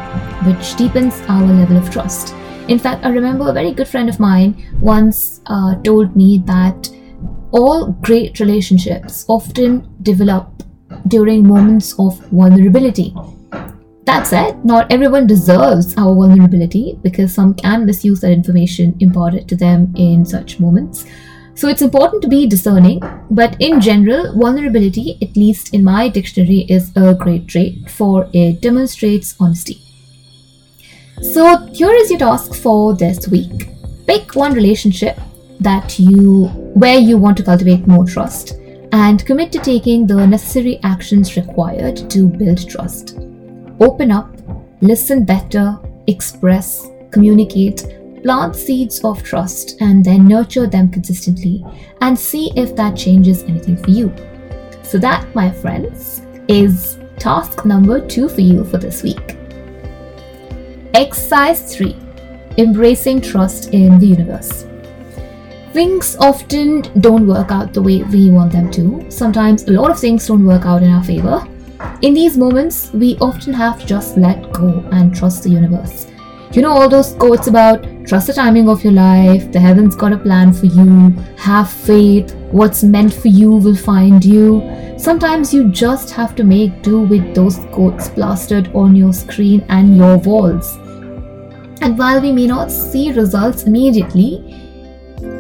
which 0.45 0.76
deepens 0.76 1.23
our 1.23 1.42
level 1.42 1.78
of 1.78 1.90
trust. 1.90 2.35
In 2.69 2.78
fact, 2.78 3.04
I 3.04 3.09
remember 3.09 3.49
a 3.49 3.52
very 3.54 3.73
good 3.73 3.88
friend 3.88 4.11
of 4.11 4.21
mine 4.21 4.62
once 4.78 5.40
uh, 5.47 5.76
told 5.76 6.14
me 6.16 6.42
that 6.45 6.90
all 7.50 7.92
great 8.02 8.40
relationships 8.40 9.25
often 9.26 9.88
develop 10.02 10.62
during 11.09 11.49
moments 11.49 11.95
of 11.99 12.19
vulnerability 12.26 13.14
that 14.11 14.26
said, 14.26 14.64
not 14.64 14.90
everyone 14.92 15.26
deserves 15.26 15.95
our 15.97 16.12
vulnerability 16.14 16.99
because 17.02 17.33
some 17.33 17.54
can 17.54 17.87
misuse 17.87 18.21
that 18.21 18.33
information 18.33 18.97
imparted 18.99 19.49
to 19.49 19.54
them 19.54 19.95
in 19.97 20.25
such 20.25 20.59
moments. 20.59 21.07
So 21.60 21.68
it's 21.68 21.82
important 21.82 22.22
to 22.22 22.28
be 22.28 22.46
discerning, 22.46 23.02
but 23.30 23.54
in 23.60 23.82
general, 23.82 24.32
vulnerability, 24.34 25.18
at 25.20 25.36
least 25.36 25.74
in 25.74 25.84
my 25.84 26.08
dictionary, 26.08 26.60
is 26.70 26.90
a 26.96 27.12
great 27.12 27.48
trait 27.48 27.90
for 27.90 28.30
it 28.32 28.62
demonstrates 28.62 29.34
honesty. 29.38 29.82
So 31.20 31.66
here 31.66 31.92
is 31.92 32.08
your 32.08 32.20
task 32.20 32.54
for 32.54 32.94
this 32.94 33.28
week. 33.28 33.68
Pick 34.06 34.34
one 34.34 34.54
relationship 34.54 35.18
that 35.60 35.98
you 35.98 36.46
where 36.84 36.98
you 36.98 37.18
want 37.18 37.36
to 37.36 37.42
cultivate 37.42 37.86
more 37.86 38.06
trust 38.06 38.54
and 38.92 39.26
commit 39.26 39.52
to 39.52 39.58
taking 39.58 40.06
the 40.06 40.26
necessary 40.26 40.80
actions 40.82 41.36
required 41.36 42.08
to 42.08 42.26
build 42.26 42.66
trust 42.70 43.18
open 43.80 44.10
up, 44.10 44.34
listen 44.80 45.26
better, 45.26 45.78
express, 46.06 46.86
communicate, 47.10 47.84
plant 48.22 48.56
seeds 48.56 49.02
of 49.04 49.22
trust, 49.22 49.80
and 49.80 50.04
then 50.04 50.28
nurture 50.28 50.66
them 50.66 50.90
consistently 50.90 51.64
and 52.00 52.18
see 52.18 52.52
if 52.56 52.76
that 52.76 52.96
changes 52.96 53.42
anything 53.44 53.76
for 53.76 53.90
you. 53.90 54.12
So, 54.82 54.98
that, 54.98 55.34
my 55.34 55.50
friends, 55.50 56.22
is 56.48 56.98
task 57.18 57.64
number 57.64 58.04
two 58.06 58.28
for 58.28 58.40
you 58.40 58.64
for 58.64 58.78
this 58.78 59.02
week. 59.02 59.36
Exercise 60.94 61.74
3 61.74 61.96
Embracing 62.58 63.20
Trust 63.20 63.72
in 63.72 63.98
the 63.98 64.06
Universe. 64.06 64.66
Things 65.72 66.16
often 66.16 66.80
don't 67.00 67.28
work 67.28 67.52
out 67.52 67.72
the 67.72 67.80
way 67.80 68.02
we 68.02 68.30
want 68.30 68.50
them 68.50 68.72
to. 68.72 69.08
Sometimes 69.08 69.62
a 69.68 69.70
lot 69.70 69.88
of 69.90 70.00
things 70.00 70.26
don't 70.26 70.44
work 70.44 70.66
out 70.66 70.82
in 70.82 70.90
our 70.90 71.04
favor. 71.04 71.46
In 72.02 72.12
these 72.12 72.36
moments, 72.36 72.92
we 72.92 73.16
often 73.18 73.52
have 73.54 73.78
to 73.80 73.86
just 73.86 74.16
let 74.16 74.52
go 74.52 74.84
and 74.90 75.14
trust 75.14 75.44
the 75.44 75.50
universe. 75.50 76.09
You 76.52 76.62
know, 76.62 76.73
all 76.73 76.88
those 76.88 77.14
quotes 77.14 77.47
about 77.47 77.85
trust 78.07 78.26
the 78.26 78.33
timing 78.33 78.69
of 78.69 78.83
your 78.83 78.92
life, 78.92 79.52
the 79.52 79.61
heavens 79.61 79.95
got 79.95 80.12
a 80.12 80.19
plan 80.19 80.52
for 80.52 80.66
you, 80.66 81.11
have 81.37 81.71
faith, 81.71 82.35
what's 82.50 82.83
meant 82.83 83.14
for 83.14 83.28
you 83.28 83.52
will 83.52 83.76
find 83.76 84.25
you. 84.25 84.61
Sometimes 84.99 85.54
you 85.54 85.71
just 85.71 86.11
have 86.11 86.35
to 86.35 86.42
make 86.42 86.83
do 86.83 87.02
with 87.02 87.37
those 87.37 87.59
quotes 87.71 88.09
plastered 88.09 88.75
on 88.75 88.97
your 88.97 89.12
screen 89.12 89.64
and 89.69 89.97
your 89.97 90.16
walls. 90.19 90.76
And 91.83 91.97
while 91.97 92.21
we 92.21 92.33
may 92.33 92.49
not 92.49 92.73
see 92.73 93.12
results 93.12 93.62
immediately, 93.62 94.61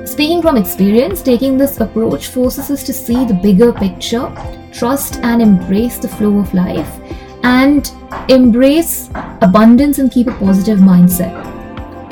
Speaking 0.04 0.42
from 0.42 0.56
experience, 0.56 1.22
taking 1.22 1.56
this 1.56 1.80
approach 1.80 2.26
forces 2.26 2.70
us 2.70 2.82
to 2.84 2.92
see 2.92 3.24
the 3.24 3.32
bigger 3.32 3.72
picture, 3.72 4.30
trust 4.72 5.16
and 5.22 5.40
embrace 5.40 5.98
the 5.98 6.08
flow 6.08 6.38
of 6.38 6.52
life, 6.52 7.00
and 7.42 7.90
embrace 8.28 9.10
abundance 9.40 9.98
and 9.98 10.10
keep 10.10 10.26
a 10.26 10.34
positive 10.34 10.78
mindset. 10.78 11.46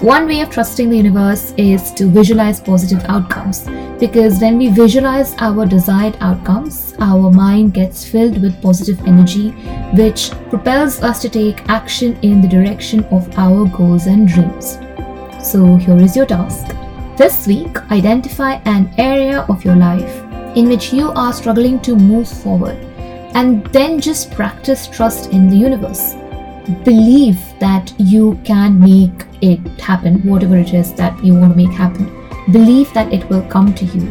One 0.02 0.26
way 0.28 0.40
of 0.42 0.50
trusting 0.50 0.90
the 0.90 0.96
universe 0.96 1.52
is 1.56 1.92
to 1.94 2.06
visualize 2.06 2.60
positive 2.60 3.04
outcomes 3.08 3.68
because 3.98 4.40
when 4.40 4.56
we 4.56 4.68
visualize 4.68 5.34
our 5.38 5.66
desired 5.66 6.16
outcomes, 6.20 6.94
our 7.00 7.30
mind 7.30 7.74
gets 7.74 8.04
filled 8.04 8.40
with 8.40 8.62
positive 8.62 9.00
energy, 9.06 9.50
which 9.96 10.30
propels 10.50 11.02
us 11.02 11.20
to 11.22 11.28
take 11.28 11.68
action 11.68 12.16
in 12.22 12.40
the 12.40 12.48
direction 12.48 13.04
of 13.06 13.28
our 13.36 13.66
goals 13.66 14.06
and 14.06 14.28
dreams. 14.28 14.78
So, 15.42 15.76
here 15.76 15.96
is 15.96 16.14
your 16.14 16.26
task 16.26 16.74
this 17.18 17.48
week, 17.48 17.76
identify 17.90 18.60
an 18.64 18.94
area 18.96 19.40
of 19.48 19.64
your 19.64 19.74
life 19.74 20.22
in 20.56 20.68
which 20.68 20.92
you 20.92 21.10
are 21.10 21.32
struggling 21.32 21.80
to 21.80 21.96
move 21.96 22.28
forward 22.28 22.78
and 23.34 23.66
then 23.66 24.00
just 24.00 24.30
practice 24.32 24.86
trust 24.86 25.30
in 25.30 25.48
the 25.48 25.56
universe. 25.56 26.14
Believe 26.84 27.38
that 27.60 27.92
you 27.98 28.38
can 28.44 28.78
make 28.78 29.26
it 29.40 29.58
happen, 29.80 30.20
whatever 30.26 30.56
it 30.56 30.74
is 30.74 30.92
that 30.94 31.24
you 31.24 31.34
want 31.34 31.52
to 31.52 31.56
make 31.56 31.74
happen. 31.76 32.06
Believe 32.52 32.92
that 32.94 33.12
it 33.12 33.28
will 33.28 33.42
come 33.48 33.74
to 33.74 33.84
you. 33.86 34.02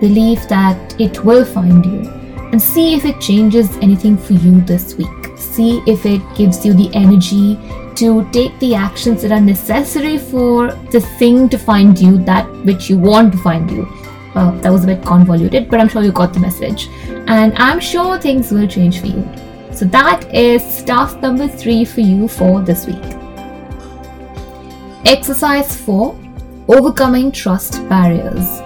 Believe 0.00 0.46
that 0.48 1.00
it 1.00 1.24
will 1.24 1.44
find 1.44 1.84
you. 1.84 2.10
And 2.52 2.62
see 2.62 2.94
if 2.94 3.04
it 3.04 3.20
changes 3.20 3.76
anything 3.78 4.16
for 4.16 4.34
you 4.34 4.60
this 4.60 4.94
week. 4.94 5.08
See 5.36 5.82
if 5.86 6.06
it 6.06 6.22
gives 6.36 6.64
you 6.64 6.74
the 6.74 6.90
energy 6.94 7.58
to 7.96 8.28
take 8.30 8.58
the 8.58 8.74
actions 8.74 9.22
that 9.22 9.32
are 9.32 9.40
necessary 9.40 10.18
for 10.18 10.72
the 10.92 11.00
thing 11.18 11.48
to 11.48 11.58
find 11.58 11.98
you, 11.98 12.18
that 12.24 12.46
which 12.64 12.90
you 12.90 12.98
want 12.98 13.32
to 13.32 13.38
find 13.38 13.70
you. 13.70 13.88
Well, 14.34 14.52
that 14.52 14.70
was 14.70 14.84
a 14.84 14.86
bit 14.86 15.02
convoluted, 15.02 15.70
but 15.70 15.80
I'm 15.80 15.88
sure 15.88 16.02
you 16.02 16.12
got 16.12 16.34
the 16.34 16.40
message. 16.40 16.88
And 17.28 17.52
I'm 17.56 17.80
sure 17.80 18.18
things 18.18 18.52
will 18.52 18.68
change 18.68 19.00
for 19.00 19.06
you. 19.06 19.28
So 19.72 19.84
that 19.86 20.32
is 20.32 20.82
task 20.84 21.20
number 21.20 21.48
three 21.48 21.84
for 21.84 22.00
you 22.00 22.28
for 22.28 22.62
this 22.62 22.86
week. 22.86 23.02
Exercise 25.04 25.76
4 25.76 26.18
Overcoming 26.68 27.32
Trust 27.32 27.88
Barriers. 27.88 28.60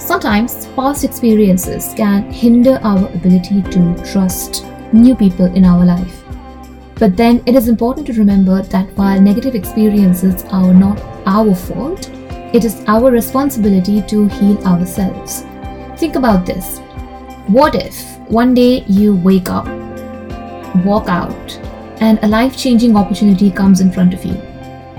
Sometimes 0.00 0.66
past 0.76 1.04
experiences 1.04 1.94
can 1.96 2.30
hinder 2.30 2.78
our 2.82 3.06
ability 3.14 3.62
to 3.62 4.04
trust 4.04 4.64
new 4.92 5.14
people 5.14 5.46
in 5.46 5.64
our 5.64 5.84
life. 5.84 6.22
But 6.96 7.16
then 7.16 7.42
it 7.46 7.54
is 7.54 7.68
important 7.68 8.06
to 8.08 8.12
remember 8.14 8.62
that 8.62 8.90
while 8.96 9.20
negative 9.20 9.54
experiences 9.54 10.44
are 10.50 10.74
not 10.74 11.00
our 11.26 11.54
fault, 11.54 12.10
it 12.54 12.64
is 12.64 12.82
our 12.86 13.10
responsibility 13.10 14.02
to 14.02 14.28
heal 14.28 14.58
ourselves. 14.66 15.44
Think 15.98 16.16
about 16.16 16.46
this. 16.46 16.80
What 17.48 17.76
if 17.76 18.18
one 18.28 18.54
day 18.54 18.82
you 18.88 19.14
wake 19.14 19.48
up, 19.48 19.66
walk 20.84 21.08
out, 21.08 21.56
and 22.00 22.18
a 22.22 22.26
life 22.26 22.58
changing 22.58 22.96
opportunity 22.96 23.52
comes 23.52 23.80
in 23.80 23.92
front 23.92 24.14
of 24.14 24.24
you? 24.24 24.34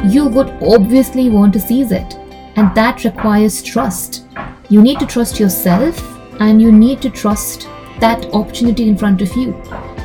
You 0.06 0.27
would 0.27 0.50
obviously 0.62 1.30
want 1.30 1.51
to 1.54 1.60
seize 1.60 1.92
it, 1.92 2.16
and 2.56 2.74
that 2.74 3.04
requires 3.04 3.62
trust. 3.62 4.27
You 4.70 4.82
need 4.82 4.98
to 5.00 5.06
trust 5.06 5.42
yourself 5.42 6.01
and 6.39 6.62
you 6.62 6.72
need 6.72 7.01
to 7.01 7.10
trust 7.10 7.68
that 8.00 8.34
opportunity 8.34 8.88
in 8.88 8.96
front 8.96 9.22
of 9.22 9.36
you 9.36 9.51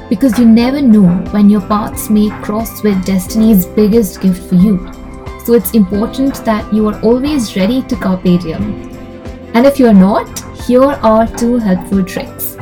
because 0.09 0.37
you 0.37 0.45
never 0.45 0.83
know 0.83 1.09
when 1.31 1.49
your 1.49 1.61
paths 1.61 2.11
may 2.11 2.29
cross 2.43 2.83
with 2.83 3.07
destiny's 3.07 3.67
biggest 3.67 4.21
gift 4.21 4.49
for 4.49 4.57
you. 4.57 4.93
So 5.47 5.55
it's 5.55 5.75
important 5.75 6.45
that 6.45 6.75
you 6.75 6.89
are 6.89 7.01
always 7.03 7.57
ready 7.57 7.83
to 7.83 7.95
carpe 7.95 8.25
diem. 8.25 8.91
And 9.55 9.65
if 9.65 9.79
you're 9.79 9.95
not, 9.95 10.43
here 10.67 10.83
are 10.83 11.27
two 11.27 11.59
helpful 11.59 12.05
tricks. 12.05 12.57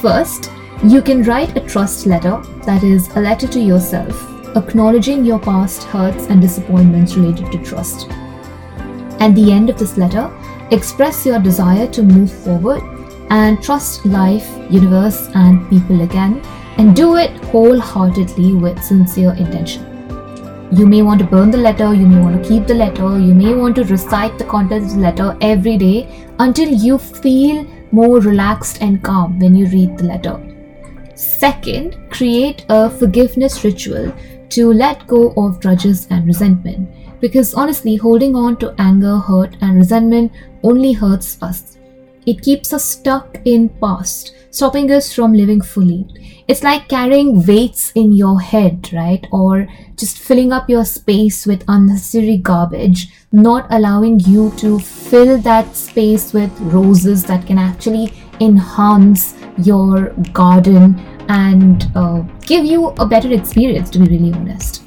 First, 0.00 0.50
you 0.84 1.00
can 1.00 1.22
write 1.22 1.56
a 1.56 1.60
trust 1.60 2.06
letter, 2.06 2.42
that 2.64 2.82
is, 2.82 3.08
a 3.16 3.20
letter 3.20 3.46
to 3.48 3.60
yourself, 3.60 4.56
acknowledging 4.56 5.24
your 5.24 5.38
past 5.38 5.84
hurts 5.84 6.26
and 6.26 6.40
disappointments 6.40 7.16
related 7.16 7.52
to 7.52 7.58
trust. 7.58 8.08
At 9.20 9.34
the 9.34 9.52
end 9.52 9.70
of 9.70 9.78
this 9.78 9.96
letter, 9.96 10.30
express 10.70 11.24
your 11.24 11.38
desire 11.38 11.86
to 11.88 12.02
move 12.02 12.32
forward 12.32 12.82
and 13.30 13.62
trust 13.62 14.04
life, 14.04 14.46
universe, 14.70 15.28
and 15.34 15.68
people 15.70 16.02
again, 16.02 16.42
and 16.78 16.94
do 16.94 17.16
it 17.16 17.30
wholeheartedly 17.46 18.54
with 18.54 18.82
sincere 18.82 19.34
intention. 19.34 19.95
You 20.72 20.84
may 20.84 21.02
want 21.02 21.20
to 21.20 21.26
burn 21.26 21.52
the 21.52 21.58
letter, 21.58 21.94
you 21.94 22.06
may 22.08 22.20
want 22.20 22.42
to 22.42 22.48
keep 22.48 22.66
the 22.66 22.74
letter, 22.74 23.20
you 23.20 23.34
may 23.34 23.54
want 23.54 23.76
to 23.76 23.84
recite 23.84 24.36
the 24.36 24.44
contents 24.44 24.92
of 24.92 24.96
the 24.96 25.02
letter 25.02 25.36
every 25.40 25.76
day 25.76 26.26
until 26.40 26.68
you 26.68 26.98
feel 26.98 27.64
more 27.92 28.18
relaxed 28.20 28.82
and 28.82 29.02
calm 29.02 29.38
when 29.38 29.54
you 29.54 29.66
read 29.68 29.96
the 29.96 30.04
letter. 30.04 30.42
Second, 31.14 31.96
create 32.10 32.66
a 32.68 32.90
forgiveness 32.90 33.62
ritual 33.62 34.12
to 34.48 34.72
let 34.72 35.06
go 35.06 35.32
of 35.36 35.60
grudges 35.60 36.08
and 36.10 36.26
resentment 36.26 36.88
because 37.20 37.54
honestly, 37.54 37.94
holding 37.94 38.34
on 38.34 38.56
to 38.56 38.74
anger, 38.78 39.18
hurt, 39.18 39.56
and 39.60 39.76
resentment 39.76 40.32
only 40.64 40.92
hurts 40.92 41.40
us. 41.42 41.78
It 42.26 42.42
keeps 42.42 42.72
us 42.72 42.84
stuck 42.84 43.38
in 43.44 43.68
past, 43.68 44.34
stopping 44.50 44.90
us 44.90 45.14
from 45.14 45.32
living 45.32 45.60
fully. 45.60 46.08
It's 46.48 46.64
like 46.64 46.88
carrying 46.88 47.46
weights 47.46 47.92
in 47.94 48.10
your 48.10 48.40
head, 48.40 48.90
right? 48.92 49.24
Or 49.30 49.68
just 49.94 50.18
filling 50.18 50.52
up 50.52 50.68
your 50.68 50.84
space 50.84 51.46
with 51.46 51.62
unnecessary 51.68 52.38
garbage, 52.38 53.12
not 53.30 53.68
allowing 53.70 54.18
you 54.20 54.50
to 54.58 54.80
fill 54.80 55.38
that 55.38 55.76
space 55.76 56.32
with 56.32 56.50
roses 56.60 57.24
that 57.26 57.46
can 57.46 57.58
actually 57.58 58.12
enhance 58.40 59.34
your 59.58 60.10
garden 60.32 60.98
and 61.28 61.86
uh, 61.94 62.22
give 62.40 62.64
you 62.64 62.88
a 62.98 63.06
better 63.06 63.32
experience, 63.32 63.88
to 63.90 64.00
be 64.00 64.18
really 64.18 64.32
honest. 64.32 64.82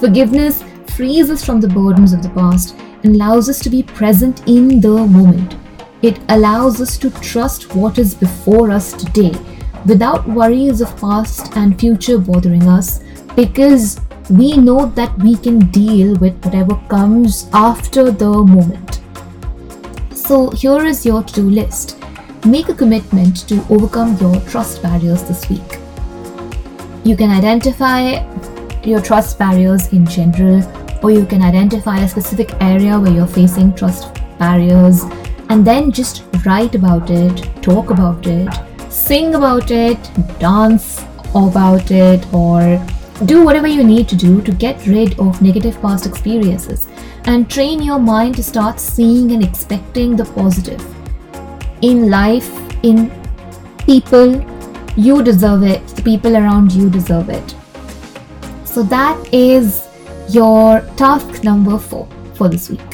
Forgiveness 0.00 0.64
frees 0.96 1.30
us 1.30 1.44
from 1.44 1.60
the 1.60 1.68
burdens 1.68 2.12
of 2.12 2.22
the 2.22 2.30
past 2.30 2.76
and 3.04 3.14
allows 3.14 3.48
us 3.48 3.60
to 3.60 3.70
be 3.70 3.82
present 3.84 4.48
in 4.48 4.80
the 4.80 5.06
moment. 5.06 5.59
It 6.02 6.18
allows 6.30 6.80
us 6.80 6.96
to 6.98 7.10
trust 7.10 7.74
what 7.74 7.98
is 7.98 8.14
before 8.14 8.70
us 8.70 8.92
today 8.92 9.32
without 9.84 10.26
worries 10.26 10.80
of 10.80 10.96
past 10.96 11.54
and 11.56 11.78
future 11.78 12.18
bothering 12.18 12.66
us 12.66 13.00
because 13.36 14.00
we 14.30 14.56
know 14.56 14.86
that 14.86 15.16
we 15.18 15.36
can 15.36 15.58
deal 15.70 16.16
with 16.16 16.42
whatever 16.42 16.76
comes 16.88 17.48
after 17.52 18.10
the 18.10 18.30
moment. 18.30 19.00
So, 20.14 20.50
here 20.50 20.86
is 20.86 21.04
your 21.04 21.22
to 21.22 21.34
do 21.34 21.50
list. 21.50 21.98
Make 22.46 22.70
a 22.70 22.74
commitment 22.74 23.48
to 23.48 23.62
overcome 23.68 24.16
your 24.18 24.40
trust 24.48 24.82
barriers 24.82 25.22
this 25.24 25.50
week. 25.50 25.78
You 27.04 27.14
can 27.14 27.30
identify 27.30 28.24
your 28.84 29.02
trust 29.02 29.38
barriers 29.38 29.92
in 29.92 30.06
general 30.06 30.62
or 31.02 31.10
you 31.10 31.26
can 31.26 31.42
identify 31.42 31.98
a 31.98 32.08
specific 32.08 32.54
area 32.62 32.98
where 32.98 33.12
you're 33.12 33.26
facing 33.26 33.74
trust 33.74 34.14
barriers 34.38 35.04
and 35.50 35.66
then 35.66 35.90
just 35.90 36.22
write 36.46 36.76
about 36.76 37.10
it, 37.10 37.36
talk 37.60 37.90
about 37.90 38.26
it, 38.26 38.48
sing 38.88 39.34
about 39.34 39.72
it, 39.72 39.98
dance 40.38 41.02
about 41.34 41.90
it, 41.90 42.24
or 42.32 42.80
do 43.26 43.44
whatever 43.44 43.66
you 43.66 43.82
need 43.82 44.08
to 44.08 44.16
do 44.16 44.40
to 44.42 44.52
get 44.52 44.86
rid 44.86 45.18
of 45.18 45.42
negative 45.42 45.80
past 45.82 46.06
experiences 46.06 46.88
and 47.24 47.50
train 47.50 47.82
your 47.82 47.98
mind 47.98 48.36
to 48.36 48.44
start 48.44 48.78
seeing 48.78 49.32
and 49.32 49.42
expecting 49.42 50.14
the 50.16 50.24
positive. 50.24 50.82
In 51.82 52.08
life, 52.10 52.50
in 52.84 53.10
people, 53.86 54.40
you 54.96 55.22
deserve 55.22 55.64
it, 55.64 55.84
the 55.88 56.02
people 56.02 56.36
around 56.36 56.72
you 56.72 56.88
deserve 56.88 57.28
it. 57.28 57.54
So 58.64 58.84
that 58.84 59.34
is 59.34 59.88
your 60.28 60.80
task 60.96 61.42
number 61.42 61.76
four 61.76 62.08
for 62.34 62.48
this 62.48 62.70
week. 62.70 62.89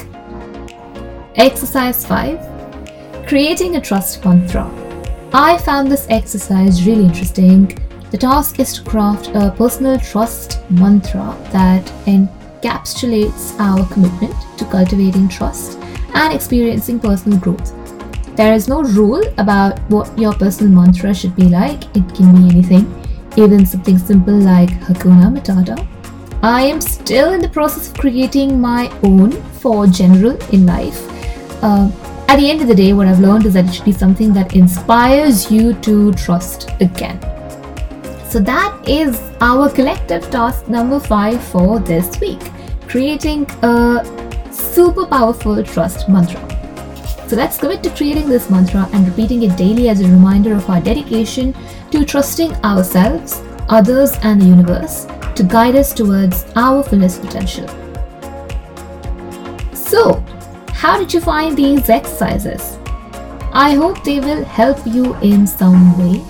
Exercise 1.37 2.03
5 2.03 3.27
Creating 3.27 3.75
a 3.75 3.81
Trust 3.81 4.25
Mantra. 4.25 4.65
I 5.31 5.59
found 5.59 5.91
this 5.91 6.07
exercise 6.09 6.87
really 6.87 7.03
interesting. 7.03 7.77
The 8.09 8.17
task 8.17 8.59
is 8.59 8.73
to 8.73 8.83
craft 8.83 9.27
a 9.35 9.53
personal 9.55 9.99
trust 9.99 10.59
mantra 10.71 11.37
that 11.51 11.85
encapsulates 12.07 13.55
our 13.59 13.87
commitment 13.93 14.33
to 14.57 14.65
cultivating 14.65 15.29
trust 15.29 15.77
and 16.15 16.33
experiencing 16.33 16.99
personal 16.99 17.37
growth. 17.37 17.71
There 18.35 18.55
is 18.55 18.67
no 18.67 18.81
rule 18.81 19.21
about 19.37 19.77
what 19.91 20.17
your 20.17 20.33
personal 20.33 20.73
mantra 20.73 21.13
should 21.13 21.35
be 21.35 21.49
like, 21.49 21.83
it 21.95 22.15
can 22.15 22.35
be 22.35 22.49
anything, 22.49 22.91
even 23.35 23.63
something 23.63 23.99
simple 23.99 24.33
like 24.33 24.71
Hakuna 24.87 25.31
Matata 25.31 25.87
I 26.41 26.61
am 26.63 26.81
still 26.81 27.33
in 27.33 27.41
the 27.41 27.49
process 27.49 27.89
of 27.89 27.97
creating 27.97 28.59
my 28.59 28.91
own 29.03 29.31
for 29.59 29.85
general 29.85 30.35
in 30.51 30.65
life. 30.65 31.16
Uh, 31.61 31.89
at 32.27 32.37
the 32.37 32.49
end 32.49 32.61
of 32.61 32.67
the 32.67 32.75
day, 32.75 32.93
what 32.93 33.07
I've 33.07 33.19
learned 33.19 33.45
is 33.45 33.53
that 33.53 33.65
it 33.65 33.73
should 33.73 33.85
be 33.85 33.91
something 33.91 34.33
that 34.33 34.55
inspires 34.55 35.51
you 35.51 35.73
to 35.73 36.13
trust 36.13 36.69
again. 36.81 37.19
So 38.29 38.39
that 38.39 38.83
is 38.87 39.19
our 39.39 39.69
collective 39.69 40.29
task 40.29 40.67
number 40.67 40.99
five 40.99 41.41
for 41.43 41.79
this 41.79 42.19
week 42.19 42.41
creating 42.87 43.45
a 43.63 44.03
super 44.51 45.05
powerful 45.05 45.63
trust 45.63 46.07
mantra. 46.07 46.41
So 47.27 47.35
let's 47.35 47.57
commit 47.57 47.83
to 47.83 47.89
creating 47.89 48.29
this 48.29 48.49
mantra 48.49 48.87
and 48.93 49.05
repeating 49.05 49.43
it 49.43 49.57
daily 49.57 49.89
as 49.89 49.99
a 49.99 50.07
reminder 50.07 50.53
of 50.53 50.69
our 50.69 50.79
dedication 50.79 51.53
to 51.91 52.05
trusting 52.05 52.53
ourselves, 52.63 53.41
others, 53.67 54.13
and 54.23 54.41
the 54.41 54.45
universe 54.45 55.05
to 55.35 55.43
guide 55.43 55.75
us 55.75 55.93
towards 55.93 56.45
our 56.55 56.81
fullest 56.83 57.21
potential. 57.21 57.67
So, 59.73 60.23
how 60.77 60.95
did 60.95 61.11
you 61.11 61.19
find 61.19 61.57
these 61.57 61.89
exercises? 61.89 62.77
I 63.51 63.73
hope 63.73 64.03
they 64.03 64.19
will 64.19 64.45
help 64.45 64.77
you 64.85 65.15
in 65.21 65.47
some 65.47 65.97
way. 65.97 66.23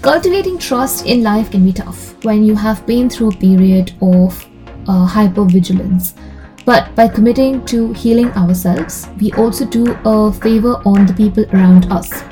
Cultivating 0.00 0.58
trust 0.58 1.06
in 1.06 1.24
life 1.24 1.50
can 1.50 1.64
be 1.64 1.72
tough 1.72 2.24
when 2.24 2.44
you 2.44 2.54
have 2.54 2.86
been 2.86 3.10
through 3.10 3.30
a 3.30 3.36
period 3.36 3.94
of 4.00 4.46
uh, 4.86 5.08
hypervigilance. 5.08 6.14
But 6.64 6.94
by 6.94 7.08
committing 7.08 7.64
to 7.66 7.92
healing 7.94 8.30
ourselves, 8.34 9.08
we 9.20 9.32
also 9.32 9.64
do 9.64 9.98
a 10.04 10.32
favor 10.32 10.80
on 10.86 11.04
the 11.04 11.14
people 11.14 11.44
around 11.52 11.90
us. 11.90 12.22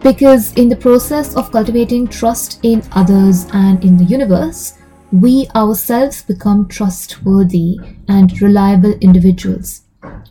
Because 0.00 0.54
in 0.54 0.68
the 0.68 0.76
process 0.76 1.36
of 1.36 1.52
cultivating 1.52 2.08
trust 2.08 2.58
in 2.64 2.82
others 2.92 3.46
and 3.52 3.84
in 3.84 3.96
the 3.96 4.04
universe, 4.04 4.76
we 5.12 5.46
ourselves 5.54 6.22
become 6.22 6.66
trustworthy 6.66 7.78
and 8.08 8.42
reliable 8.42 8.94
individuals. 8.94 9.83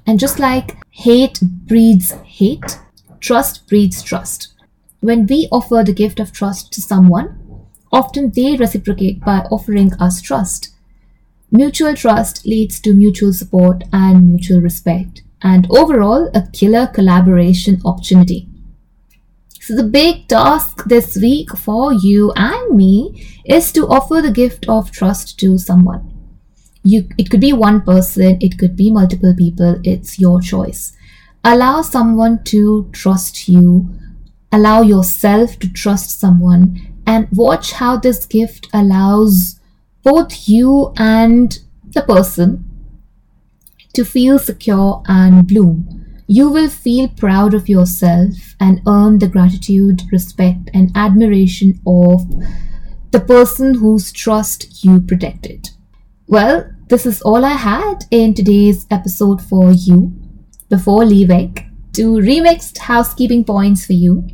And 0.05 0.19
just 0.19 0.39
like 0.39 0.77
hate 0.89 1.39
breeds 1.41 2.11
hate, 2.23 2.79
trust 3.19 3.67
breeds 3.67 4.03
trust. 4.03 4.53
When 4.99 5.25
we 5.27 5.47
offer 5.51 5.83
the 5.85 5.93
gift 5.93 6.19
of 6.19 6.31
trust 6.31 6.71
to 6.73 6.81
someone, 6.81 7.39
often 7.91 8.31
they 8.31 8.55
reciprocate 8.55 9.21
by 9.21 9.39
offering 9.51 9.93
us 9.93 10.21
trust. 10.21 10.69
Mutual 11.51 11.93
trust 11.93 12.45
leads 12.45 12.79
to 12.81 12.93
mutual 12.93 13.31
support 13.31 13.83
and 13.93 14.27
mutual 14.27 14.59
respect, 14.59 15.21
and 15.41 15.67
overall, 15.69 16.29
a 16.33 16.47
killer 16.51 16.87
collaboration 16.87 17.81
opportunity. 17.85 18.47
So, 19.59 19.75
the 19.75 19.83
big 19.83 20.27
task 20.27 20.83
this 20.85 21.15
week 21.15 21.55
for 21.55 21.93
you 21.93 22.33
and 22.35 22.75
me 22.75 23.25
is 23.45 23.71
to 23.73 23.87
offer 23.87 24.21
the 24.21 24.31
gift 24.31 24.67
of 24.67 24.91
trust 24.91 25.39
to 25.39 25.57
someone. 25.57 26.12
You, 26.83 27.07
it 27.17 27.29
could 27.29 27.39
be 27.39 27.53
one 27.53 27.81
person, 27.81 28.37
it 28.41 28.57
could 28.57 28.75
be 28.75 28.91
multiple 28.91 29.33
people, 29.37 29.79
it's 29.83 30.19
your 30.19 30.41
choice. 30.41 30.95
Allow 31.43 31.81
someone 31.81 32.43
to 32.45 32.89
trust 32.91 33.47
you. 33.47 33.89
Allow 34.51 34.81
yourself 34.81 35.57
to 35.59 35.71
trust 35.71 36.19
someone 36.19 36.79
and 37.05 37.27
watch 37.31 37.73
how 37.73 37.97
this 37.97 38.25
gift 38.25 38.67
allows 38.73 39.59
both 40.03 40.47
you 40.47 40.93
and 40.97 41.59
the 41.93 42.01
person 42.01 42.63
to 43.93 44.03
feel 44.05 44.39
secure 44.39 45.03
and 45.07 45.47
bloom. 45.47 46.05
You 46.27 46.49
will 46.49 46.69
feel 46.69 47.09
proud 47.09 47.53
of 47.53 47.69
yourself 47.69 48.55
and 48.59 48.81
earn 48.87 49.19
the 49.19 49.27
gratitude, 49.27 50.03
respect, 50.11 50.69
and 50.73 50.91
admiration 50.95 51.79
of 51.85 52.21
the 53.11 53.19
person 53.19 53.75
whose 53.75 54.11
trust 54.11 54.83
you 54.83 55.01
protected. 55.01 55.69
Well, 56.27 56.72
this 56.93 57.07
is 57.07 57.23
all 57.23 57.43
I 57.43 57.53
had 57.53 58.05
in 58.11 58.35
today's 58.35 58.85
episode 58.91 59.41
for 59.41 59.71
you. 59.71 60.11
Before 60.69 61.03
leaving, 61.03 61.57
two 61.91 62.11
remixed 62.17 62.77
housekeeping 62.77 63.45
points 63.45 63.83
for 63.83 63.93
you. 63.93 64.27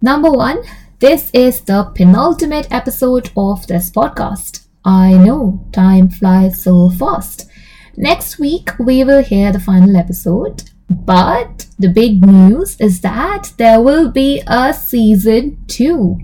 Number 0.00 0.28
one, 0.28 0.64
this 0.98 1.30
is 1.32 1.60
the 1.60 1.84
penultimate 1.94 2.66
episode 2.72 3.30
of 3.36 3.64
this 3.68 3.92
podcast. 3.92 4.66
I 4.84 5.12
know 5.12 5.64
time 5.70 6.08
flies 6.08 6.64
so 6.64 6.90
fast. 6.90 7.48
Next 7.96 8.40
week, 8.40 8.70
we 8.80 9.04
will 9.04 9.22
hear 9.22 9.52
the 9.52 9.60
final 9.60 9.96
episode. 9.96 10.64
But 10.90 11.68
the 11.78 11.90
big 11.90 12.26
news 12.26 12.76
is 12.80 13.02
that 13.02 13.52
there 13.56 13.80
will 13.80 14.10
be 14.10 14.42
a 14.48 14.74
season 14.74 15.64
two. 15.68 16.18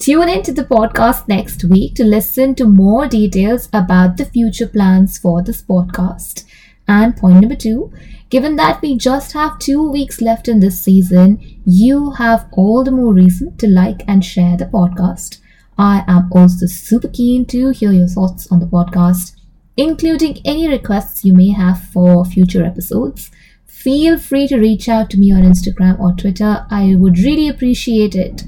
Tune 0.00 0.28
into 0.28 0.50
the 0.52 0.64
podcast 0.64 1.28
next 1.28 1.62
week 1.62 1.94
to 1.94 2.02
listen 2.04 2.56
to 2.56 2.64
more 2.64 3.06
details 3.06 3.68
about 3.72 4.16
the 4.16 4.24
future 4.24 4.66
plans 4.66 5.16
for 5.18 5.42
this 5.42 5.62
podcast. 5.62 6.44
And 6.88 7.16
point 7.16 7.40
number 7.40 7.54
two, 7.54 7.92
given 8.30 8.56
that 8.56 8.82
we 8.82 8.96
just 8.96 9.32
have 9.34 9.60
two 9.60 9.88
weeks 9.88 10.20
left 10.20 10.48
in 10.48 10.58
this 10.58 10.80
season, 10.80 11.38
you 11.64 12.10
have 12.12 12.48
all 12.50 12.82
the 12.82 12.90
more 12.90 13.14
reason 13.14 13.56
to 13.58 13.68
like 13.68 14.02
and 14.08 14.24
share 14.24 14.56
the 14.56 14.64
podcast. 14.64 15.38
I 15.78 16.02
am 16.08 16.28
also 16.32 16.66
super 16.66 17.06
keen 17.06 17.44
to 17.46 17.70
hear 17.70 17.92
your 17.92 18.08
thoughts 18.08 18.50
on 18.50 18.58
the 18.58 18.66
podcast 18.66 19.36
including 19.76 20.38
any 20.44 20.68
requests 20.68 21.24
you 21.24 21.32
may 21.32 21.50
have 21.50 21.82
for 21.82 22.24
future 22.24 22.64
episodes. 22.64 23.30
Feel 23.66 24.18
free 24.18 24.46
to 24.46 24.58
reach 24.58 24.88
out 24.88 25.08
to 25.10 25.18
me 25.18 25.32
on 25.32 25.42
Instagram 25.42 25.98
or 25.98 26.12
Twitter. 26.12 26.66
I 26.70 26.96
would 26.96 27.18
really 27.18 27.48
appreciate 27.48 28.14
it. 28.14 28.42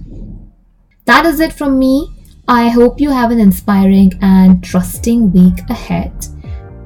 That 1.05 1.27
is 1.27 1.41
it 1.41 1.53
from 1.53 1.79
me. 1.81 2.15
I 2.47 2.69
hope 2.69 3.01
you 3.01 3.11
have 3.11 3.33
an 3.33 3.41
inspiring 3.41 4.13
and 4.23 4.63
trusting 4.63 5.33
week 5.33 5.59
ahead. 5.69 6.13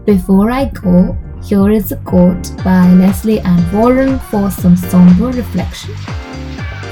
Before 0.07 0.51
I 0.51 0.67
go, 0.67 1.17
here 1.43 1.71
is 1.71 1.93
a 1.93 1.97
quote 1.97 2.57
by 2.65 2.91
Lesley 2.93 3.41
Ann 3.41 3.73
Warren 3.73 4.19
for 4.19 4.51
some 4.51 4.75
somber 4.77 5.27
reflection. 5.27 5.95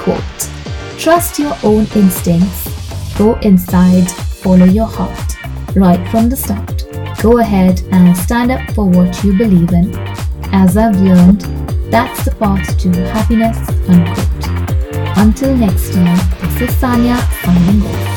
Quote 0.01 0.51
Trust 0.99 1.39
your 1.39 1.57
own 1.63 1.87
instincts, 1.97 3.17
go 3.17 3.39
inside, 3.41 4.11
follow 4.11 4.67
your 4.67 4.87
heart, 4.87 5.37
right 5.75 6.07
from 6.11 6.29
the 6.29 6.37
start. 6.37 6.85
Go 7.23 7.39
ahead 7.39 7.81
and 7.91 8.15
stand 8.17 8.51
up 8.51 8.71
for 8.73 8.85
what 8.85 9.25
you 9.25 9.37
believe 9.39 9.73
in. 9.73 9.95
As 10.53 10.77
I've 10.77 11.01
learned, 11.01 11.41
that's 11.91 12.25
the 12.27 12.33
path 12.33 12.77
to 12.81 12.91
happiness, 13.13 13.57
unquote. 13.89 14.54
Until 15.17 15.57
next 15.57 15.93
time, 15.95 16.17
this 16.41 16.61
is 16.63 16.71
Saniya 16.77 17.17
signing 17.43 17.83
off. 17.83 18.14